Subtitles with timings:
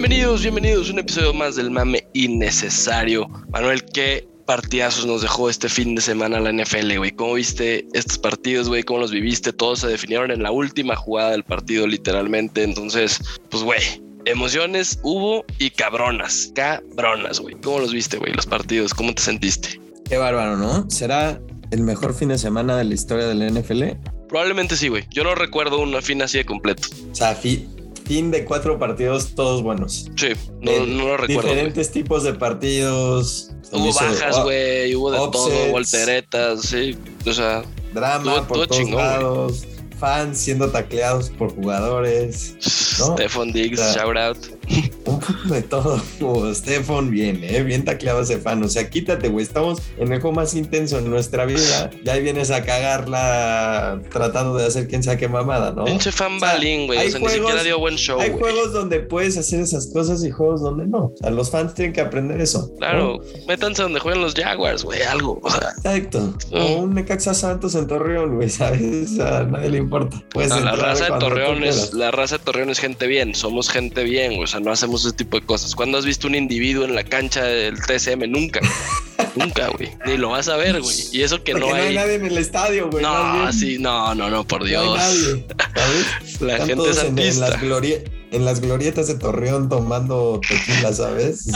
[0.00, 3.28] Bienvenidos, bienvenidos a un episodio más del mame innecesario.
[3.50, 7.10] Manuel, ¿qué partidazos nos dejó este fin de semana la NFL, güey?
[7.10, 8.82] ¿Cómo viste estos partidos, güey?
[8.82, 9.52] ¿Cómo los viviste?
[9.52, 12.62] Todos se definieron en la última jugada del partido, literalmente.
[12.62, 13.80] Entonces, pues, güey,
[14.24, 17.56] emociones hubo y cabronas, cabronas, güey.
[17.62, 18.94] ¿Cómo los viste, güey, los partidos?
[18.94, 19.78] ¿Cómo te sentiste?
[20.08, 20.88] Qué bárbaro, ¿no?
[20.88, 21.38] ¿Será
[21.72, 23.82] el mejor fin de semana de la historia de la NFL?
[24.30, 25.04] Probablemente sí, güey.
[25.10, 26.88] Yo no recuerdo una fin así de completo.
[27.12, 27.68] O sea, fi-
[28.10, 30.10] fin de cuatro partidos, todos buenos.
[30.16, 31.48] Sí, no, Eh, no lo recuerdo.
[31.48, 33.52] Diferentes tipos de partidos.
[33.70, 36.98] Hubo bajas, oh, güey, hubo de todo, volteretas, sí.
[37.24, 37.62] O sea,
[37.94, 39.64] Drama Estuvo- por todos chingón, lados.
[40.00, 42.56] Fans siendo tacleados por jugadores.
[42.98, 43.12] No.
[43.14, 44.38] Stephon Diggs, O sea, shout out.
[45.06, 46.00] Un poco de todo.
[46.20, 47.62] Como Stefan, bien, ¿eh?
[47.62, 48.62] Bien tacleado ese fan.
[48.62, 49.44] O sea, quítate, güey.
[49.44, 51.90] Estamos en el juego más intenso en nuestra vida.
[52.04, 55.84] Ya ahí vienes a cagarla tratando de hacer quien saque mamada, ¿no?
[55.84, 56.98] Pinche fan balín, güey.
[56.98, 59.88] O hay sea, ni juegos- siquiera dio buen show, Hay juegos donde puedes hacer esas
[59.88, 60.98] cosas y juegos donde no.
[61.06, 62.68] O sea, los fans tienen que aprender eso.
[62.72, 62.76] ¿no?
[62.76, 65.40] Claro, métanse donde juegan los Jaguars, güey, algo.
[65.42, 66.34] O sea, Exacto.
[66.52, 69.18] O un Necaxa Santos en Torreón, güey, ¿sabes?
[69.18, 70.22] A nadie le importa.
[70.34, 74.32] La raza de Torreón es, la raza de Torreón es gente bien, somos gente bien,
[74.32, 74.44] güey.
[74.44, 75.74] O sea, no hacemos ese tipo de cosas.
[75.74, 78.28] ¿Cuándo has visto un individuo en la cancha del TSM?
[78.28, 78.60] Nunca.
[79.36, 79.90] Nunca, güey.
[80.06, 80.96] Ni lo vas a ver, güey.
[81.12, 81.94] Y eso que Porque no hay.
[81.94, 83.02] nadie en el estadio, güey.
[83.02, 84.96] No, sí, no, no, no, por No hay Dios.
[84.98, 86.40] nadie, ¿sabes?
[86.40, 91.46] La Están gente en, las glorie- en las glorietas de Torreón tomando tequila, ¿sabes?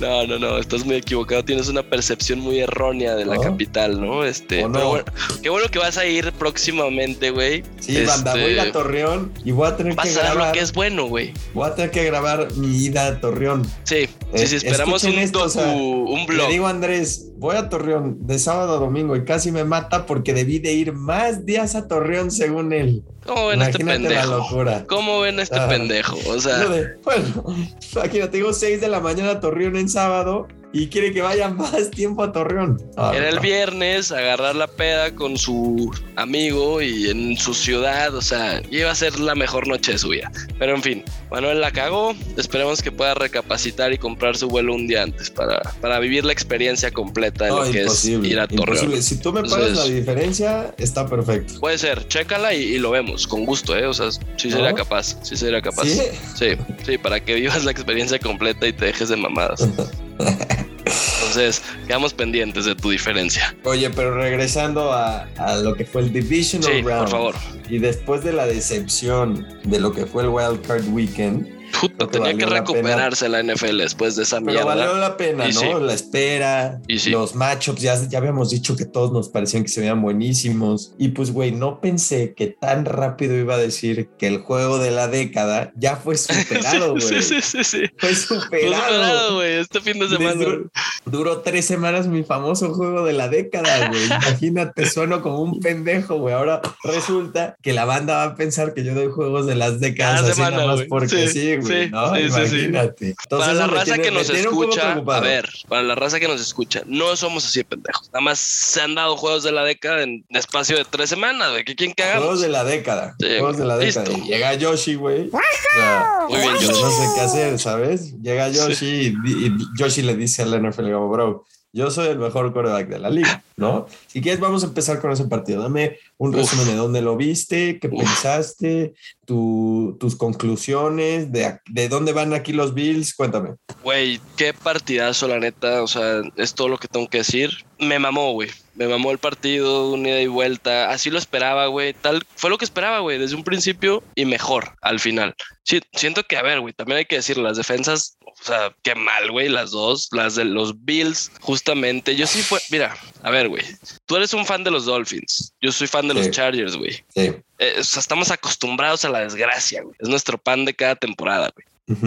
[0.00, 1.44] No, no, no, estás muy equivocado.
[1.44, 3.40] Tienes una percepción muy errónea de la ¿No?
[3.42, 4.24] capital, ¿no?
[4.24, 4.72] Este, ¿O no?
[4.74, 5.04] pero bueno,
[5.42, 7.62] qué bueno que vas a ir próximamente, güey.
[7.80, 10.22] sí, banda, voy a ir a Este, Torreón y voy a tener Vas que a
[10.22, 10.52] ver lo grabar.
[10.54, 11.32] que es bueno, güey.
[11.54, 13.64] Voy a tener que grabar mi ida a Torreón.
[13.84, 16.46] Sí, sí, Eh, sí, esperamos escuchen un esto, docu, o sea, un blog.
[16.48, 20.06] Le digo a Andrés, voy a Torreón de sábado a domingo y casi me mata
[20.06, 23.02] porque debí de ir más días a Torreón según él.
[23.26, 24.38] ¿Cómo ven este Imagínate la pendejo?
[24.38, 24.84] locura.
[24.88, 25.68] ¿Cómo ven este Ah.
[25.68, 26.16] pendejo?
[26.28, 27.44] O sea, de, bueno,
[27.94, 31.90] imagínate, digo 6 de la mañana a Torreón en sábado y quiere que vaya más
[31.90, 32.82] tiempo a Torreón.
[32.96, 38.22] Ah, era el viernes, agarrar la peda con su amigo y en su ciudad, o
[38.22, 40.30] sea, iba a ser la mejor noche de su vida.
[40.58, 42.14] Pero en fin, Manuel la cagó.
[42.36, 46.32] Esperemos que pueda recapacitar y comprar su vuelo un día antes para, para vivir la
[46.32, 48.68] experiencia completa de No, lo que imposible, es ir a Torreón.
[48.68, 49.02] imposible.
[49.02, 51.60] Si tú me pagas Entonces- la diferencia, está perfecto.
[51.60, 53.86] Puede ser, chécala y, y lo vemos, con gusto, ¿eh?
[53.86, 54.56] O sea, sí ¿No?
[54.56, 55.84] sería capaz, sí sería capaz.
[55.84, 56.00] ¿Sí?
[56.36, 56.46] Sí,
[56.84, 59.66] sí, para que vivas la experiencia completa y te dejes de mamadas.
[60.24, 63.54] Entonces, quedamos pendientes de tu diferencia.
[63.64, 66.98] Oye, pero regresando a, a lo que fue el Divisional Sí, Round.
[67.00, 67.34] por favor.
[67.68, 71.48] Y después de la decepción de lo que fue el Wild Card Weekend,
[71.88, 74.64] Puta, que tenía que la recuperarse la NFL después de esa pero mierda.
[74.64, 75.60] valió la pena, Y ¿no?
[75.60, 75.66] sí.
[75.80, 77.10] La espera, Y sí.
[77.10, 80.94] los matchups, ya, ya habíamos dicho que todos nos parecían que se veían buenísimos.
[80.98, 84.90] Y pues, güey, no pensé que tan rápido iba a decir que el juego de
[84.90, 87.02] la década ya fue superado, güey.
[87.02, 87.82] sí, sí, sí, sí.
[87.98, 90.32] Fue superado, güey, este fin de semana.
[90.34, 90.70] duró,
[91.06, 94.04] duró tres semanas mi famoso juego de la década, güey.
[94.06, 96.34] Imagínate, sueno como un pendejo, güey.
[96.34, 100.20] Ahora resulta que la banda va a pensar que yo doy juegos de las décadas
[100.20, 101.66] Cada así semana, nada más porque Sí, sí, güey.
[101.66, 102.14] sí, ¿no?
[102.14, 102.38] sí, sí, sí.
[102.64, 103.08] Imagínate.
[103.22, 106.40] Entonces, para la raza tiene- que nos escucha, a ver, para la raza que nos
[106.40, 108.08] escucha, no somos así de pendejos.
[108.12, 111.64] Nada más se han dado juegos de la década en espacio de tres semanas, güey.
[111.64, 112.22] ¿Qué quieren que hagamos?
[112.24, 113.14] Juegos de la década.
[113.18, 114.06] Sí, juegos de la década.
[114.08, 114.24] listo.
[114.26, 115.28] Llega Yoshi, güey.
[115.32, 115.40] O
[115.78, 116.82] sea, Muy bien, pues, Yoshi.
[116.82, 118.14] No sé qué hacer, ¿sabes?
[118.22, 122.52] Llega Yoshi y, y Yoshi le dice al NFL, como, bro, yo soy el mejor
[122.52, 123.86] quarterback de la liga, ¿no?
[124.06, 125.62] Si quieres, vamos a empezar con ese partido.
[125.62, 126.36] Dame un Uf.
[126.36, 127.98] resumen de dónde lo viste, qué Uf.
[128.04, 128.94] pensaste,
[129.24, 133.14] tu- tus conclusiones, de, de dónde van aquí los Bills.
[133.14, 133.54] Cuéntame.
[133.82, 135.82] Güey, qué partidazo, la neta.
[135.82, 137.50] O sea, es todo lo que tengo que decir.
[137.78, 138.50] Me mamó, güey.
[138.74, 140.90] Me mamó el partido, una ida y vuelta.
[140.90, 141.92] Así lo esperaba, güey.
[141.94, 145.34] Tal fue lo que esperaba, güey, desde un principio y mejor al final.
[145.64, 148.94] Sí, siento que, a ver, güey, también hay que decir, las defensas, o sea, qué
[148.94, 152.16] mal, güey, las dos, las de los Bills, justamente.
[152.16, 153.62] Yo sí fue, mira, a ver, güey,
[154.06, 155.52] tú eres un fan de los Dolphins.
[155.60, 156.30] Yo soy fan de los Sí.
[156.32, 157.04] Chargers, güey.
[157.14, 157.32] Sí.
[157.58, 159.94] Eh, o sea, estamos acostumbrados a la desgracia, güey.
[160.00, 161.66] Es nuestro pan de cada temporada, güey.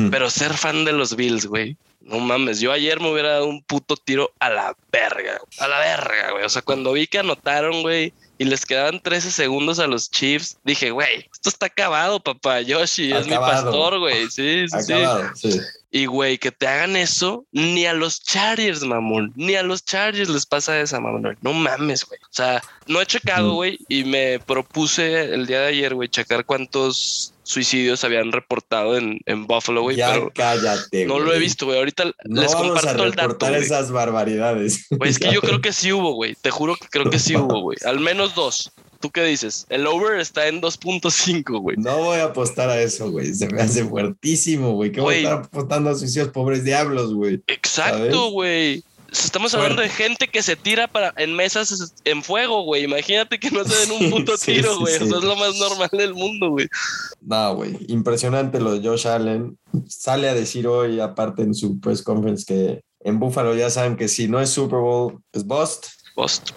[0.10, 1.78] Pero ser fan de los Bills, güey.
[2.02, 5.58] No mames, yo ayer me hubiera dado un puto tiro a la verga, güey.
[5.60, 6.44] a la verga, güey.
[6.46, 10.58] O sea, cuando vi que anotaron, güey, y les quedaban 13 segundos a los Chiefs,
[10.64, 12.62] dije, güey, esto está acabado, papá.
[12.62, 14.30] Yoshi es mi pastor, güey.
[14.30, 14.94] Sí, sí, sí.
[14.94, 15.60] Acabado, sí.
[15.96, 19.32] Y, güey, que te hagan eso, ni a los Chargers, mamón.
[19.38, 21.38] Ni a los Chargers les pasa esa, mamón.
[21.42, 22.20] No mames, güey.
[22.22, 26.44] O sea, no he checado, güey, y me propuse el día de ayer, güey, checar
[26.44, 31.06] cuántos suicidios habían reportado en, en Buffalo, güey, ya pero cállate.
[31.06, 31.78] no lo he visto, güey.
[31.78, 34.88] Ahorita No les vamos a comparto el dato, esas barbaridades.
[34.90, 36.36] Güey, es que yo creo que sí hubo, güey.
[36.36, 37.78] Te juro que creo que sí hubo, güey.
[37.86, 38.70] Al menos dos.
[39.06, 39.68] ¿Tú qué dices?
[39.70, 41.78] El over está en 2.5, güey.
[41.78, 43.36] No voy a apostar a eso, güey.
[43.36, 44.92] Se me hace fuertísimo, güey.
[44.92, 47.44] ¿Qué voy a estar apostando a suicidios pobres diablos, güey?
[47.46, 48.84] Exacto, güey.
[49.12, 52.84] Estamos hablando de gente que se tira para en mesas en fuego, güey.
[52.84, 54.96] Imagínate que no se den un puto tiro, güey.
[54.96, 56.68] Eso es lo más normal del mundo, güey.
[57.22, 57.78] No, güey.
[57.88, 59.56] Impresionante lo de Josh Allen.
[59.88, 64.08] Sale a decir hoy, aparte en su press conference, que en Buffalo ya saben que
[64.08, 65.90] si no es Super Bowl, es bust.
[66.16, 66.50] Bust.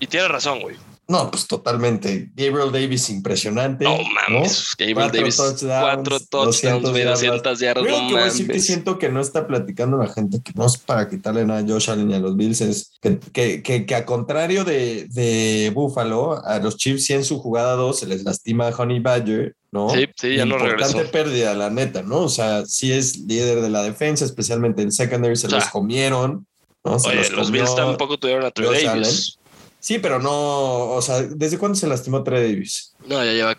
[0.00, 0.76] Y tiene razón, güey.
[1.06, 2.30] No, pues totalmente.
[2.34, 3.84] Gabriel Davis, impresionante.
[3.84, 4.74] No mames.
[4.78, 7.84] Gabriel cuatro Davis, touchdowns, cuatro touchdowns, 200 yardas.
[7.84, 11.08] Lo que decir que siento que no está platicando la gente, que no es para
[11.10, 14.06] quitarle nada a Josh Allen y a los Bills, es que, que, que, que a
[14.06, 18.68] contrario de, de Buffalo, a los Chiefs, sí en su jugada 2 se les lastima
[18.68, 19.90] a Honey Badger, ¿no?
[19.90, 20.92] Sí, sí, ya no regresó.
[20.92, 22.20] Importante pérdida, la neta, ¿no?
[22.20, 26.46] O sea, sí es líder de la defensa, especialmente en secondary, se los comieron.
[26.82, 26.98] ¿no?
[26.98, 29.38] Se oye, los, los Bills tampoco tuvieron a Trey Davis.
[29.84, 32.94] Sí, pero no, o sea, ¿desde cuándo se lastimó Trey Davis?
[33.06, 33.58] No, ya lleva,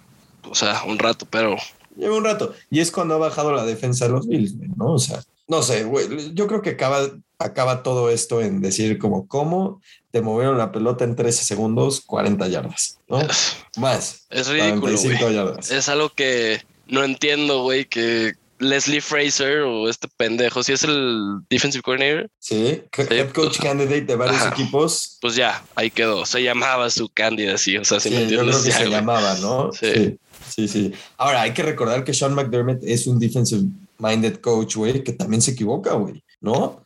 [0.50, 1.56] o sea, un rato, pero...
[1.96, 2.56] Lleva un rato.
[2.72, 4.94] Y es cuando ha bajado la defensa de los Bills, ¿no?
[4.94, 9.28] O sea, no sé, güey, yo creo que acaba, acaba todo esto en decir como,
[9.28, 13.20] ¿cómo te movieron la pelota en 13 segundos, 40 yardas, ¿no?
[13.78, 14.26] Más.
[14.32, 15.70] Es ridículo, yardas.
[15.70, 21.40] Es algo que no entiendo, güey, que Leslie Fraser o este pendejo, si es el
[21.50, 22.30] defensive coordinator.
[22.40, 25.18] Sí, head coach candidate de varios equipos.
[25.22, 26.26] Pues ya, ahí quedó.
[26.26, 27.78] Se llamaba su candidate, sí.
[27.78, 29.72] O sea, si sí, yo creo que se llamaba, ¿no?
[29.74, 30.18] Sí.
[30.50, 30.68] sí.
[30.68, 33.64] sí, Ahora, hay que recordar que Sean McDermott es un defensive
[33.98, 36.24] minded coach, güey, que también se equivoca, güey.
[36.46, 36.85] ¿no?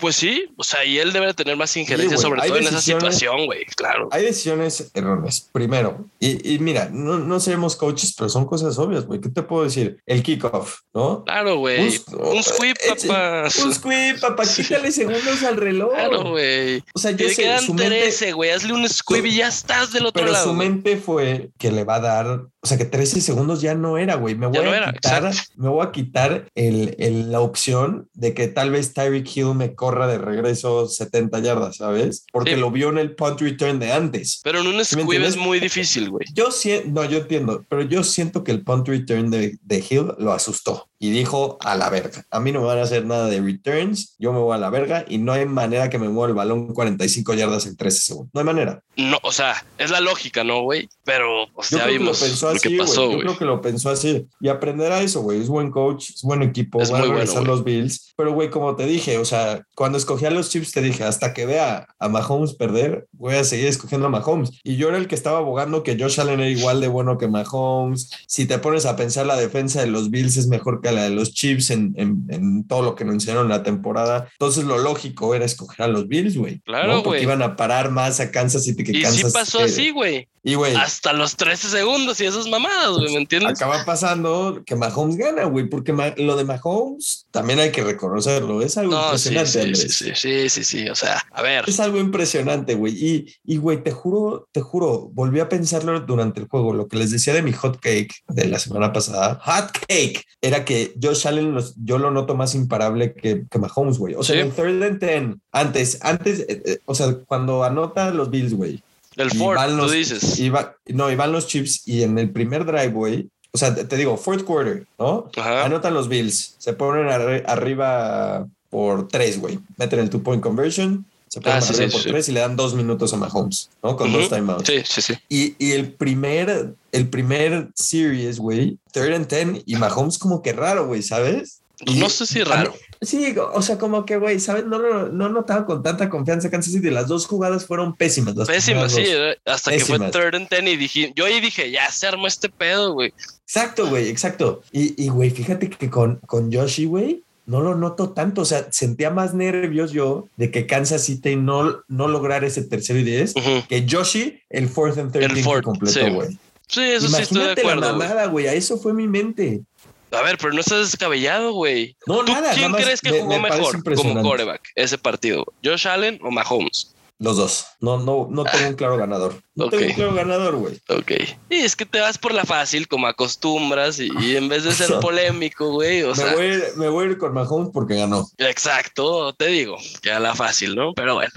[0.00, 3.46] Pues sí, o sea, y él debe tener más injerencia, sobre todo en esa situación,
[3.46, 4.08] güey, claro.
[4.12, 6.06] Hay decisiones errores, primero.
[6.20, 9.20] Y, mira, no, no seremos coaches, pero son cosas obvias, güey.
[9.20, 9.98] ¿Qué te puedo decir?
[10.06, 11.24] El kickoff, ¿no?
[11.24, 11.80] Claro, güey.
[11.80, 13.44] Un, sweep, papá.
[13.64, 14.44] Un sweep, papá.
[14.46, 15.92] Quítale segundos al reloj.
[15.92, 16.82] Claro, güey.
[16.94, 18.50] O sea, yo Te quedan 13, güey.
[18.50, 20.34] Hazle un sweep y ya estás del otro lado.
[20.34, 23.74] Pero su mente fue que le va a dar, o sea, que 13 segundos ya
[23.74, 24.34] no era, güey.
[24.34, 28.70] Me voy a quitar, me voy a quitar el, el, la opción de que tal
[28.70, 32.24] vez Tyreek Hill me corra de regreso 70 yardas, ¿sabes?
[32.32, 34.40] Porque lo vio en el punt return de antes.
[34.42, 36.26] Pero en un squib es muy difícil, güey.
[36.34, 40.12] Yo siento, no, yo entiendo, pero yo siento que el punt return de, de Hill
[40.18, 42.24] lo asustó y dijo a la verga.
[42.30, 44.70] A mí no me van a hacer nada de returns, yo me voy a la
[44.70, 48.30] verga y no hay manera que me mueva el balón 45 yardas en 13 segundos.
[48.32, 48.82] No hay manera.
[48.96, 50.88] No, o sea, es la lógica, ¿no, güey?
[51.04, 53.90] Pero o sea, ya vimos lo, pensó así, que pasó, Yo creo que lo pensó
[53.90, 55.40] así y aprenderá eso, güey.
[55.40, 58.14] Es buen coach, es buen equipo, es van a regresar los Bills.
[58.16, 61.34] Pero, güey, como te dije, o sea, cuando escogí a los Chips te dije, hasta
[61.34, 64.50] que vea a Mahomes perder, voy a seguir escogiendo a Mahomes.
[64.64, 67.28] Y yo era el que estaba abogando que Josh Allen era igual de bueno que
[67.28, 68.10] Mahomes.
[68.26, 71.10] Si te pones a pensar, la defensa de los Bills es mejor que la de
[71.10, 74.28] los Chiefs en, en, todo lo que nos enseñaron en la temporada.
[74.32, 76.60] Entonces lo lógico era escoger a los Bills, güey.
[76.60, 77.04] Claro, güey.
[77.04, 79.20] Porque iban a parar más a Kansas City que y Kansas.
[79.20, 80.28] Y sí pasó así, güey.
[80.46, 80.76] Y, güey.
[80.76, 83.50] Hasta los 13 segundos y esas mamadas, güey, ¿me entiendes?
[83.50, 88.62] Acaba pasando que Mahomes gana, güey, porque lo de Mahomes también hay que reconocerlo.
[88.62, 89.74] Es algo impresionante.
[89.74, 91.64] Sí, sí, sí, sí, sí, O sea, a ver.
[91.66, 92.94] Es algo impresionante, güey.
[92.94, 96.72] Y, y, güey, te juro, te juro, volví a pensarlo durante el juego.
[96.72, 100.64] Lo que les decía de mi hot cake de la semana pasada, hot cake, era
[100.64, 104.14] que Josh Allen yo lo noto más imparable que, que Mahomes, güey.
[104.14, 108.30] O sea, en third and ten, antes, antes, eh, eh, o sea, cuando anota los
[108.30, 108.82] Bills, güey
[109.16, 110.38] el Ford, tú dices.
[110.86, 114.44] no, iban los chips y en el primer drive, güey, o sea, te, digo, fourth
[114.44, 115.30] quarter, ¿no?
[115.36, 119.58] Anotan los Bills, se ponen arriba por tres, güey.
[119.78, 123.12] Meten el two-point conversion, se ponen ah, arriba por tres y le dan dos minutos
[123.12, 123.96] a Mahomes, ¿no?
[123.96, 124.66] Con dos timeouts.
[124.66, 125.14] Sí, sí, sí.
[125.28, 130.52] Y, y, el primer, el primer series, güey, third and ten, y Mahomes como que
[130.52, 131.60] raro, güey, ¿sabes?
[131.84, 132.74] no sé si raro.
[133.02, 134.64] Sí, o sea, como que, güey, ¿sabes?
[134.64, 136.90] No, no, no notaba con tanta confianza Kansas City.
[136.90, 138.34] Las dos jugadas fueron pésimas.
[138.46, 139.04] pésimas, sí.
[139.44, 142.48] Hasta que fue third and ten y dije, yo ahí dije, ya se armó este
[142.48, 143.12] pedo, güey.
[143.42, 144.62] Exacto, güey, exacto.
[144.72, 148.42] Y, güey, fíjate que con, con Yoshi, güey, no lo noto tanto.
[148.42, 152.98] O sea, sentía más nervios yo de que Kansas City no, no lograr ese tercero
[152.98, 153.34] y diez
[153.68, 156.38] que Yoshi el fourth and third completo, güey.
[156.68, 156.82] Sí.
[156.82, 157.80] eso sí estoy de acuerdo.
[157.80, 158.48] la mamada, güey.
[158.48, 159.62] A eso fue mi mente.
[160.10, 161.96] A ver, pero no estás descabellado, güey.
[162.06, 162.52] No, nada.
[162.54, 165.44] ¿Quién crees que jugó mejor como coreback ese partido?
[165.64, 166.95] ¿Josh Allen o Mahomes?
[167.18, 167.66] Los dos.
[167.80, 169.40] No, no, no tengo un claro ganador.
[169.54, 170.78] No tengo un claro ganador, güey.
[170.88, 171.12] Ok.
[171.48, 174.90] Y es que te vas por la fácil, como acostumbras, y, en vez de ser
[175.00, 176.02] polémico, güey.
[176.02, 178.28] O me, sea, voy, me voy a ir con Mahomes porque ganó.
[178.36, 180.92] Exacto, te digo, que a la fácil, ¿no?
[180.94, 181.32] Pero bueno.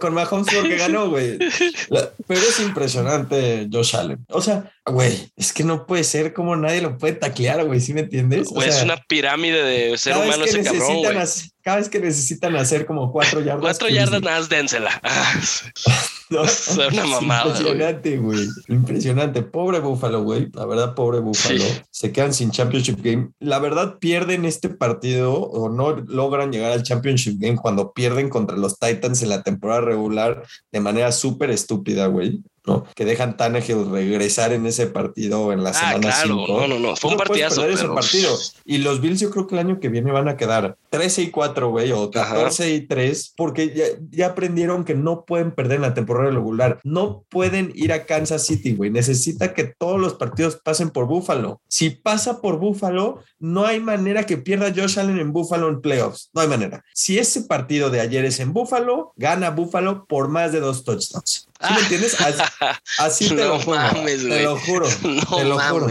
[0.00, 1.38] Con Mahomes porque ganó, güey.
[2.26, 4.24] Pero es impresionante Josh Allen.
[4.28, 7.94] O sea, güey, es que no puede ser como nadie lo puede taclear, güey, ¿sí
[7.94, 8.48] me entiendes?
[8.48, 11.16] Güey, es una pirámide de ser humano ese cabrón, güey.
[11.62, 13.60] Cada vez que necesitan hacer como cuatro yardas.
[13.62, 14.90] Cuatro que yardas nada más dénsela.
[15.04, 15.34] Ah,
[16.30, 17.46] no, es una mamada.
[17.50, 18.48] Impresionante, güey.
[18.68, 19.42] Impresionante.
[19.42, 20.48] Pobre Búfalo, güey.
[20.54, 21.58] La verdad, pobre Búfalo.
[21.62, 21.80] Sí.
[21.90, 23.30] Se quedan sin Championship Game.
[23.38, 28.56] La verdad, pierden este partido o no logran llegar al Championship Game cuando pierden contra
[28.56, 30.42] los Titans en la temporada regular
[30.72, 32.40] de manera súper estúpida, güey.
[32.64, 32.84] ¿no?
[32.94, 36.44] Que dejan Tannehill regresar en ese partido en la Ah, semana claro.
[36.46, 36.60] 5.
[36.60, 36.96] No, no, no.
[36.96, 37.56] Fue un partidazo.
[37.56, 38.38] perder ese pero- partido.
[38.64, 41.30] Y los Bills yo creo que el año que viene van a quedar 13 y
[41.30, 45.82] 4, güey, o 14 y 3, porque ya, ya aprendieron que no pueden perder en
[45.82, 46.80] la temporada regular.
[46.84, 48.90] No pueden ir a Kansas City, güey.
[48.90, 51.62] Necesita que todos los partidos pasen por Buffalo.
[51.66, 56.28] Si pasa por Buffalo, no hay manera que pierda Josh Allen en Buffalo en playoffs.
[56.34, 56.84] No hay manera.
[56.92, 61.48] Si ese partido de ayer es en Buffalo, gana Buffalo por más de dos touchdowns.
[61.62, 62.20] ¿Sí me entiendes?
[62.20, 62.42] Así,
[62.98, 63.78] así te No lo juro.
[63.78, 64.88] mames, te lo juro.
[65.02, 65.86] No te lo juro.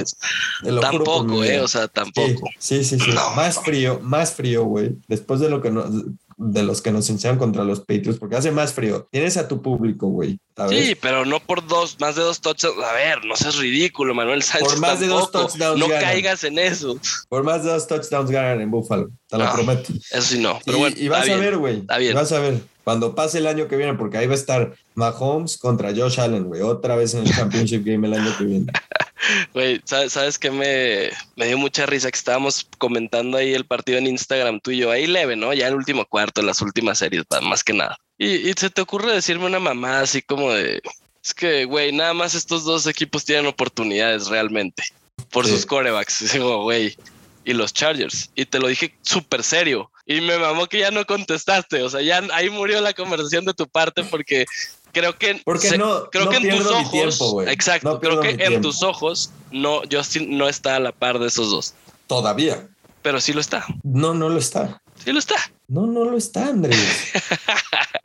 [0.63, 1.61] Te lo Tampoco, eh.
[1.61, 2.49] O sea, tampoco.
[2.59, 2.99] Sí, sí, sí.
[2.99, 3.11] sí.
[3.11, 3.31] No.
[3.35, 4.90] Más frío, más frío, güey.
[5.07, 5.89] Después de lo que nos,
[6.37, 9.07] de los que nos enseñan contra los Patriots, porque hace más frío.
[9.11, 10.39] Tienes a tu público, güey.
[10.69, 12.83] Sí, pero no por dos, más de dos touchdowns.
[12.83, 14.69] A ver, no seas ridículo, Manuel Sánchez.
[14.69, 16.03] Por más de dos touchdowns No ganan.
[16.03, 16.97] caigas en eso.
[17.29, 19.09] Por más de dos touchdowns ganan en Buffalo.
[19.27, 19.93] Te lo No, prometo.
[20.11, 20.59] Eso sí, no.
[20.65, 21.81] Pero y, bueno, y vas a ver, güey.
[22.13, 22.61] Vas a ver.
[22.83, 26.45] Cuando pase el año que viene, porque ahí va a estar Mahomes contra Josh Allen,
[26.45, 26.61] güey.
[26.61, 28.65] Otra vez en el Championship Game el año que viene.
[29.53, 32.09] Güey, ¿sabes, qué me, me dio mucha risa?
[32.11, 35.53] Que estábamos comentando ahí el partido en Instagram tú y yo, ahí leve, ¿no?
[35.53, 37.97] Ya el último cuarto, las últimas series, más que nada.
[38.17, 40.81] Y, y se te ocurre decirme una mamá así como de,
[41.23, 44.83] es que, güey, nada más estos dos equipos tienen oportunidades realmente
[45.29, 45.51] por Sí.
[45.51, 46.21] sus corebacks.
[46.23, 46.95] Y digo, güey,
[47.45, 48.31] y los Chargers.
[48.35, 49.91] Y te lo dije súper serio.
[50.05, 51.83] Y me mamó que ya no contestaste.
[51.83, 54.45] O sea, ya ahí murió la conversación de tu parte porque
[54.91, 55.41] creo que...
[55.45, 57.49] Porque se- no, creo no que en tus ojos, tiempo, güey.
[57.49, 58.61] exacto, No creo que en tiempo.
[58.61, 61.73] tus ojos no, Justin no está a la par de esos dos,
[62.07, 62.67] Todavía.
[63.01, 64.81] pero sí lo está, No, no lo está.
[65.03, 65.35] sí lo está.
[65.67, 66.77] No, no lo está, Andrés.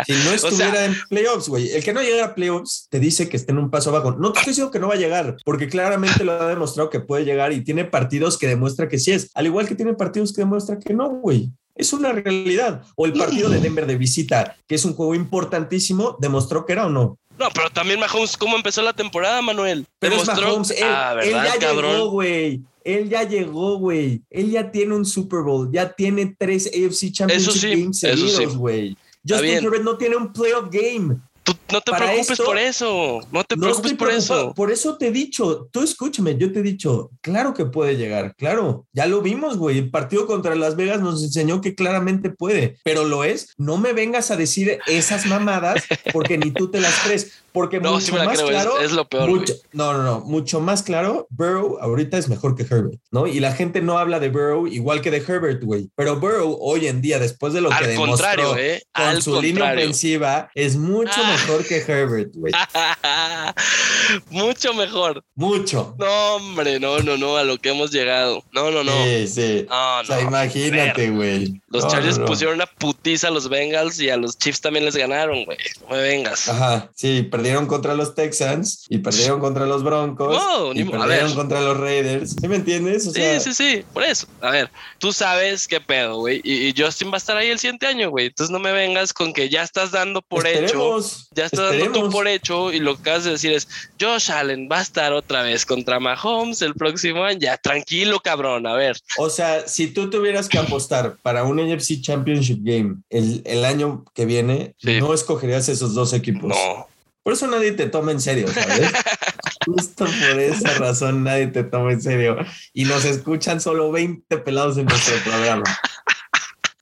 [0.07, 1.71] Si no estuviera sea- en playoffs, güey.
[1.73, 4.12] El que no llega a playoffs te dice que está en un paso abajo.
[4.12, 7.00] No te estoy diciendo que no va a llegar, porque claramente lo ha demostrado que
[7.00, 9.31] puede llegar y tiene partidos que demuestra que sí es.
[9.35, 11.50] Al igual que tiene partidos que demuestra que no, güey.
[11.76, 12.83] Es una realidad.
[12.97, 16.87] O el partido de Denver de visita, que es un juego importantísimo, demostró que era
[16.87, 17.18] o no.
[17.38, 19.87] No, pero también Mahomes, ¿cómo empezó la temporada, Manuel?
[19.99, 21.92] Pero es Demostró- Mahomes, él, ah, él ¿verdad, ya cabrón?
[21.92, 22.62] llegó, güey.
[22.83, 24.23] Él ya llegó, güey.
[24.30, 28.28] Él ya tiene un Super Bowl, ya tiene tres AFC Championship sí, Games eso sí.
[28.33, 28.97] seguidos, güey.
[29.28, 29.54] Justin.
[29.64, 31.16] Herbert no tiene un playoff game.
[31.46, 34.52] Tú no te Para preocupes esto- por eso, no te preocupes por eso.
[34.54, 38.34] Por eso te he dicho, tú escúchame, yo te he dicho, claro que puede llegar,
[38.36, 38.84] claro.
[38.92, 39.78] Ya lo vimos, güey.
[39.78, 43.54] El partido contra Las Vegas nos enseñó que claramente puede, pero lo es.
[43.58, 47.30] No me vengas a decir esas mamadas porque ni tú te las crees.
[47.52, 49.30] Porque No, mucho sí más creo, claro, es, lo peor.
[49.30, 53.26] mucho- no, no, no, mucho más claro, Burrow ahorita es mejor que Herbert, ¿no?
[53.26, 55.88] Y la gente no habla de Burrow igual que de Herbert, güey.
[55.94, 58.82] Pero Burrow hoy en día, después de lo que demostró contrario, ¿eh?
[58.94, 61.30] con Al su línea ofensiva, es mucho Ah.
[61.30, 61.36] mejor
[61.69, 62.52] que Herbert, güey.
[64.31, 65.25] Mucho mejor.
[65.35, 65.95] Mucho.
[65.99, 68.43] No, hombre, no, no, no, a lo que hemos llegado.
[68.52, 68.93] No, no, no.
[69.05, 69.66] Sí, sí.
[69.69, 70.28] No, o sea, no.
[70.28, 71.61] imagínate, güey.
[71.69, 72.28] Los No, Chargers no, no.
[72.31, 75.59] pusieron una putiza a los Bengals y a los Chiefs también les ganaron, güey.
[75.83, 76.49] No me vengas.
[76.49, 81.61] Ajá, sí, perdieron contra los Texans y perdieron contra los Broncos No, y perdieron contra
[81.61, 82.37] los Raiders.
[82.40, 83.07] ¿Sí me entiendes?
[83.07, 84.26] O Sí, sea, sí, sí, por eso.
[84.40, 86.40] A ver, tú sabes qué pedo, güey.
[86.45, 88.26] Y, y Justin va a estar ahí el siguiente año, güey.
[88.26, 91.00] Entonces no me vengas con que ya estás dando por hecho.
[91.45, 92.14] Esperemos, Ya estás dando tú esperemos.
[92.14, 93.69] por hecho y lo que acabas de decir es
[94.00, 97.38] Josh Allen va a estar otra vez contra Mahomes el próximo año.
[97.40, 98.66] Ya, tranquilo, cabrón.
[98.66, 103.43] A ver, O sea, si tú tuvieras que apostar para un AFC Championship Game el,
[103.45, 105.00] el año que viene, Sí.
[105.00, 106.49] no escogerías esos dos equipos.
[106.50, 106.88] no.
[107.23, 108.88] Por eso nadie te toma en serio, ¿sabes?
[109.66, 112.37] Justo por esa razón nadie te toma en serio.
[112.73, 115.64] Y nos escuchan solo 20 pelados en nuestro programa.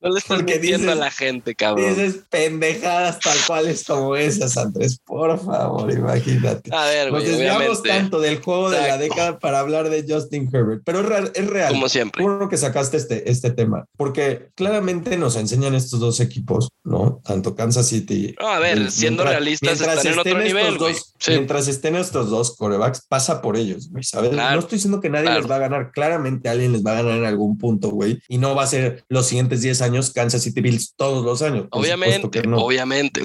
[0.05, 1.89] No le estás Porque mintiendo a dices- la gente, cabrón.
[1.89, 4.99] Dices pendejadas tal cuales como esas, Andrés.
[5.03, 6.69] Por favor, imagínate.
[6.75, 7.89] A ver, Nos güey, desviamos obviamente.
[7.89, 9.03] tanto del juego de la Exacto.
[9.03, 11.31] década para hablar de Justin Herbert, pero es real.
[11.33, 11.73] Es real.
[11.73, 12.23] Como siempre.
[12.23, 17.19] Bueno que sacaste este, este tema, porque claramente nos enseñan estos dos equipos, ¿no?
[17.25, 18.35] Tanto Kansas City.
[18.39, 21.31] No, a ver, siendo realistas, mientras están en otro nivel, dos- Sí.
[21.31, 24.29] Mientras estén estos dos corebacks, pasa por ellos, güey, ¿sabes?
[24.29, 24.53] Claro.
[24.53, 25.41] No estoy diciendo que nadie Claro.
[25.41, 25.91] les va a ganar.
[25.91, 28.19] Claramente alguien les va a ganar en algún punto, güey.
[28.27, 31.67] Y no va a ser los siguientes 10 años Kansas City Bills todos los años.
[31.71, 33.21] Obviamente, no, obviamente.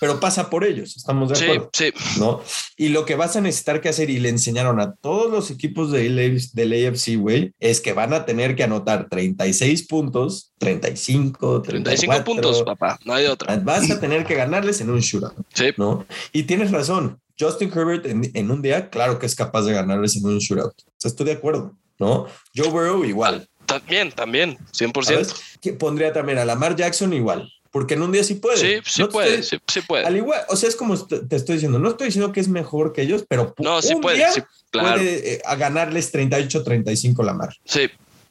[0.00, 1.70] Pero pasa por ellos, estamos de Sí, acuerdo.
[1.72, 1.92] sí.
[2.18, 2.40] ¿no?
[2.76, 5.90] Y lo que vas a necesitar que hacer, y le enseñaron a todos los equipos
[5.92, 11.62] del AFC, del AFC, güey, es que van a tener que anotar 36 puntos, 35,
[11.62, 12.24] 35 34.
[12.24, 12.98] puntos, papá.
[13.04, 13.56] No hay de otra.
[13.58, 15.66] Vas a tener que ganarles en un shootout, Sí.
[15.76, 16.06] ¿no?
[16.32, 17.20] Y tienes razón.
[17.40, 20.72] Justin Herbert en, en un día, claro que es capaz de ganarles en un shootout.
[20.72, 22.26] O sea, estoy de acuerdo, ¿no?
[22.56, 23.48] Joe Burrow igual.
[23.68, 25.04] También, también, 100%.
[25.04, 25.34] ¿sabes?
[25.60, 27.52] Que pondría también a Lamar Jackson igual.
[27.70, 28.56] Porque en un día sí puede.
[28.56, 30.06] Sí, sí No puede, estoy- sí, sí puede.
[30.06, 32.94] Al igual, o sea, es como te estoy diciendo, no estoy diciendo que es mejor
[32.94, 34.96] que ellos, pero No, sí un puede, día sí, claro.
[34.96, 37.54] puede eh, a ganarles 38-35 Lamar.
[37.66, 37.90] Sí,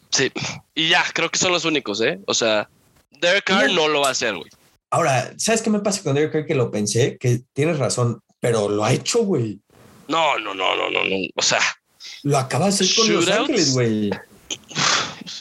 [0.10, 0.32] sí.
[0.74, 2.20] Y ya, creo que son los únicos, ¿eh?
[2.26, 2.68] O sea,
[3.22, 4.50] Derek Carr no lo va a hacer, güey.
[4.90, 6.46] Ahora, ¿sabes qué me pasa con Derek Carr?
[6.48, 9.60] Que lo pensé, que tienes razón, pero lo ha hecho, güey.
[10.08, 11.16] No, no, no, no, no, no.
[11.36, 11.60] O sea,
[12.24, 13.28] Lo acaba de hacer con Los.
[13.30, 14.10] Ángeles, güey.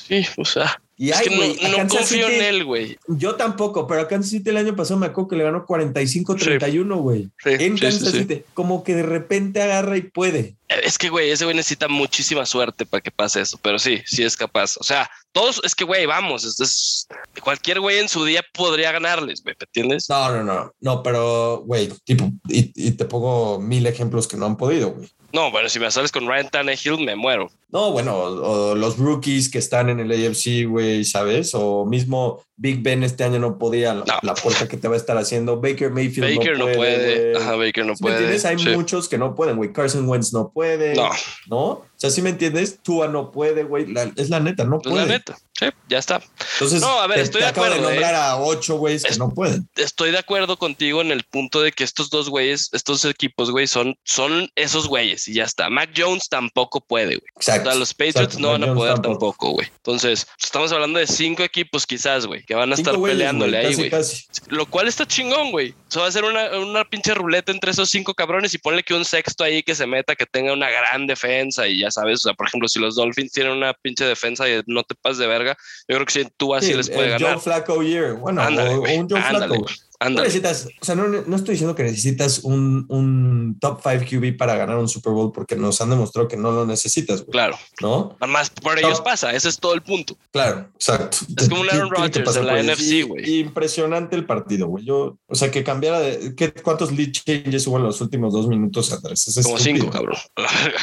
[0.06, 0.80] Sí, o sea.
[0.98, 2.98] Y es que no, no Kansas confío City- en él, güey.
[3.06, 6.96] Yo tampoco, pero a Kansas City el año pasado me acuerdo que le ganó 45-31,
[7.02, 7.28] güey.
[7.42, 8.18] Sí, en sí, Kansas sí, sí.
[8.20, 8.42] City.
[8.54, 10.56] Como que de repente agarra y puede.
[10.68, 14.24] Es que, güey, ese güey necesita muchísima suerte para que pase eso, pero sí, sí
[14.24, 14.76] es capaz.
[14.78, 17.06] O sea, todos, es que, güey, vamos, esto es,
[17.42, 20.08] cualquier güey en su día podría ganarles, güey, ¿me entiendes?
[20.08, 20.72] No, no, no.
[20.80, 25.08] No, pero, güey, tipo, y, y te pongo mil ejemplos que no han podido, güey.
[25.32, 27.50] No, bueno, si me sales con Ryan Tannehill, me muero.
[27.70, 31.50] No, bueno, o, o los rookies que están en el AFC, güey, ¿sabes?
[31.54, 34.14] O mismo Big Ben este año no podía, la, No.
[34.22, 35.60] la puerta que te va a estar haciendo.
[35.60, 37.32] Baker Mayfield Baker no puede.
[37.32, 37.42] güey.
[37.42, 38.14] Ajá, Baker no ¿Sí ¿Me puede.
[38.16, 38.44] entiendes?
[38.46, 38.68] Hay Sí.
[38.70, 39.72] muchos que no pueden, güey.
[39.72, 40.94] Carson Wentz no puede.
[40.94, 41.10] No,
[41.48, 41.82] ¿No?
[41.96, 42.78] O sea, ¿sí me entiendes?
[42.82, 43.86] Tua no puede, güey.
[44.16, 44.96] Es la neta, no puede.
[44.96, 45.38] la neta.
[45.58, 46.20] Sí, ya está.
[46.52, 48.18] Entonces, No, a ver, te, estoy te de acabo de acuerdo, nombrar ¿eh?
[48.18, 49.66] a ocho güeyes que Es- no pueden.
[49.76, 53.66] Estoy de acuerdo contigo en el punto de que estos dos güeyes, estos equipos, güey,
[53.66, 55.70] son, son esos güeyes y ya está.
[55.70, 57.28] Mac Jones tampoco puede, güey.
[57.34, 57.70] O Exacto.
[57.70, 58.40] sea, los Patriots exacto.
[58.40, 59.50] no van a Jones poder tampoco.
[59.52, 59.66] güey.
[59.76, 63.56] Entonces, estamos hablando de cinco equipos quizás, güey, que van a Cinco estar güeyes, peleándole
[63.56, 63.90] güey, ahí, güey.
[63.90, 64.24] casi.
[64.48, 65.74] Lo cual está chingón, güey.
[65.88, 68.92] Eso va a ser una, una pinche ruleta entre esos cinco cabrones y ponle que
[68.92, 72.28] un sexto ahí que se meta, que tenga una gran defensa y ya sabes, o
[72.28, 75.26] sea, por ejemplo, si los Dolphins tienen una pinche defensa y no te pases de
[75.26, 75.56] verga,
[75.88, 77.34] yo creo que si tú así Sí, les puede ganar.
[77.34, 78.14] Joe Flacco year.
[78.14, 79.66] Bueno, Ándale, o, o un Joe ándale, Flacco.
[80.00, 84.36] No necesitas, o sea, no, no estoy diciendo que necesitas un, un top 5 QB
[84.36, 87.32] para ganar un Super Bowl porque nos han demostrado que no lo necesitas, güey.
[87.32, 87.58] Claro.
[87.80, 88.16] ¿No?
[88.20, 90.16] Nada más por ellos pasa, ese es todo el punto.
[90.32, 91.18] Claro, exacto.
[91.36, 92.62] Es como un Aaron Rodgers en la.
[92.62, 93.40] NFC, güey.
[93.40, 94.84] Impresionante el partido, güey.
[94.84, 96.34] Yo, o sea, que cambiara de.
[96.34, 99.26] ¿qué, ¿Cuántos lead changes hubo en los últimos dos minutos, Andrés?
[99.28, 99.84] Es Como estúpido.
[99.84, 100.16] cinco, cabrón.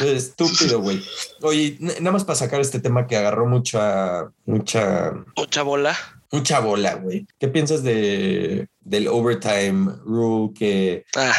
[0.00, 1.00] estúpido, güey.
[1.42, 5.96] Oye, nada más para sacar este tema que agarró mucha, mucha, Mucha bola.
[6.34, 7.26] Mucha bola, güey.
[7.38, 11.32] ¿Qué piensas de, del overtime rule que, Ah,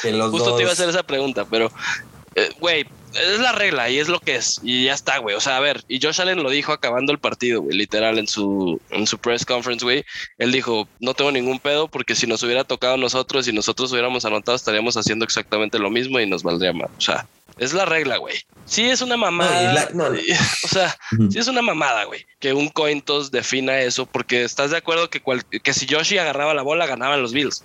[0.00, 0.56] que los justo dos...
[0.56, 1.70] te iba a hacer esa pregunta, pero,
[2.34, 4.60] eh, güey, es la regla y es lo que es.
[4.62, 5.36] Y ya está, güey.
[5.36, 8.26] O sea, a ver, y Josh Allen lo dijo acabando el partido, güey, literal, en
[8.26, 10.04] su, en su press conference, güey.
[10.38, 13.92] Él dijo, no tengo ningún pedo porque si nos hubiera tocado a nosotros y nosotros
[13.92, 16.90] hubiéramos anotado, estaríamos haciendo exactamente lo mismo y nos valdría más.
[16.96, 17.26] O sea,
[17.58, 18.36] es la regla, güey.
[18.64, 19.72] Sí es una mamada.
[19.72, 20.18] la- no, no.
[20.64, 20.96] O sea,
[21.30, 22.24] sí es una mamada, güey.
[22.38, 26.16] Que un coin toss defina eso porque estás de acuerdo que, cual- que si Yoshi
[26.18, 27.62] agarraba la bola, ganaban los Bills.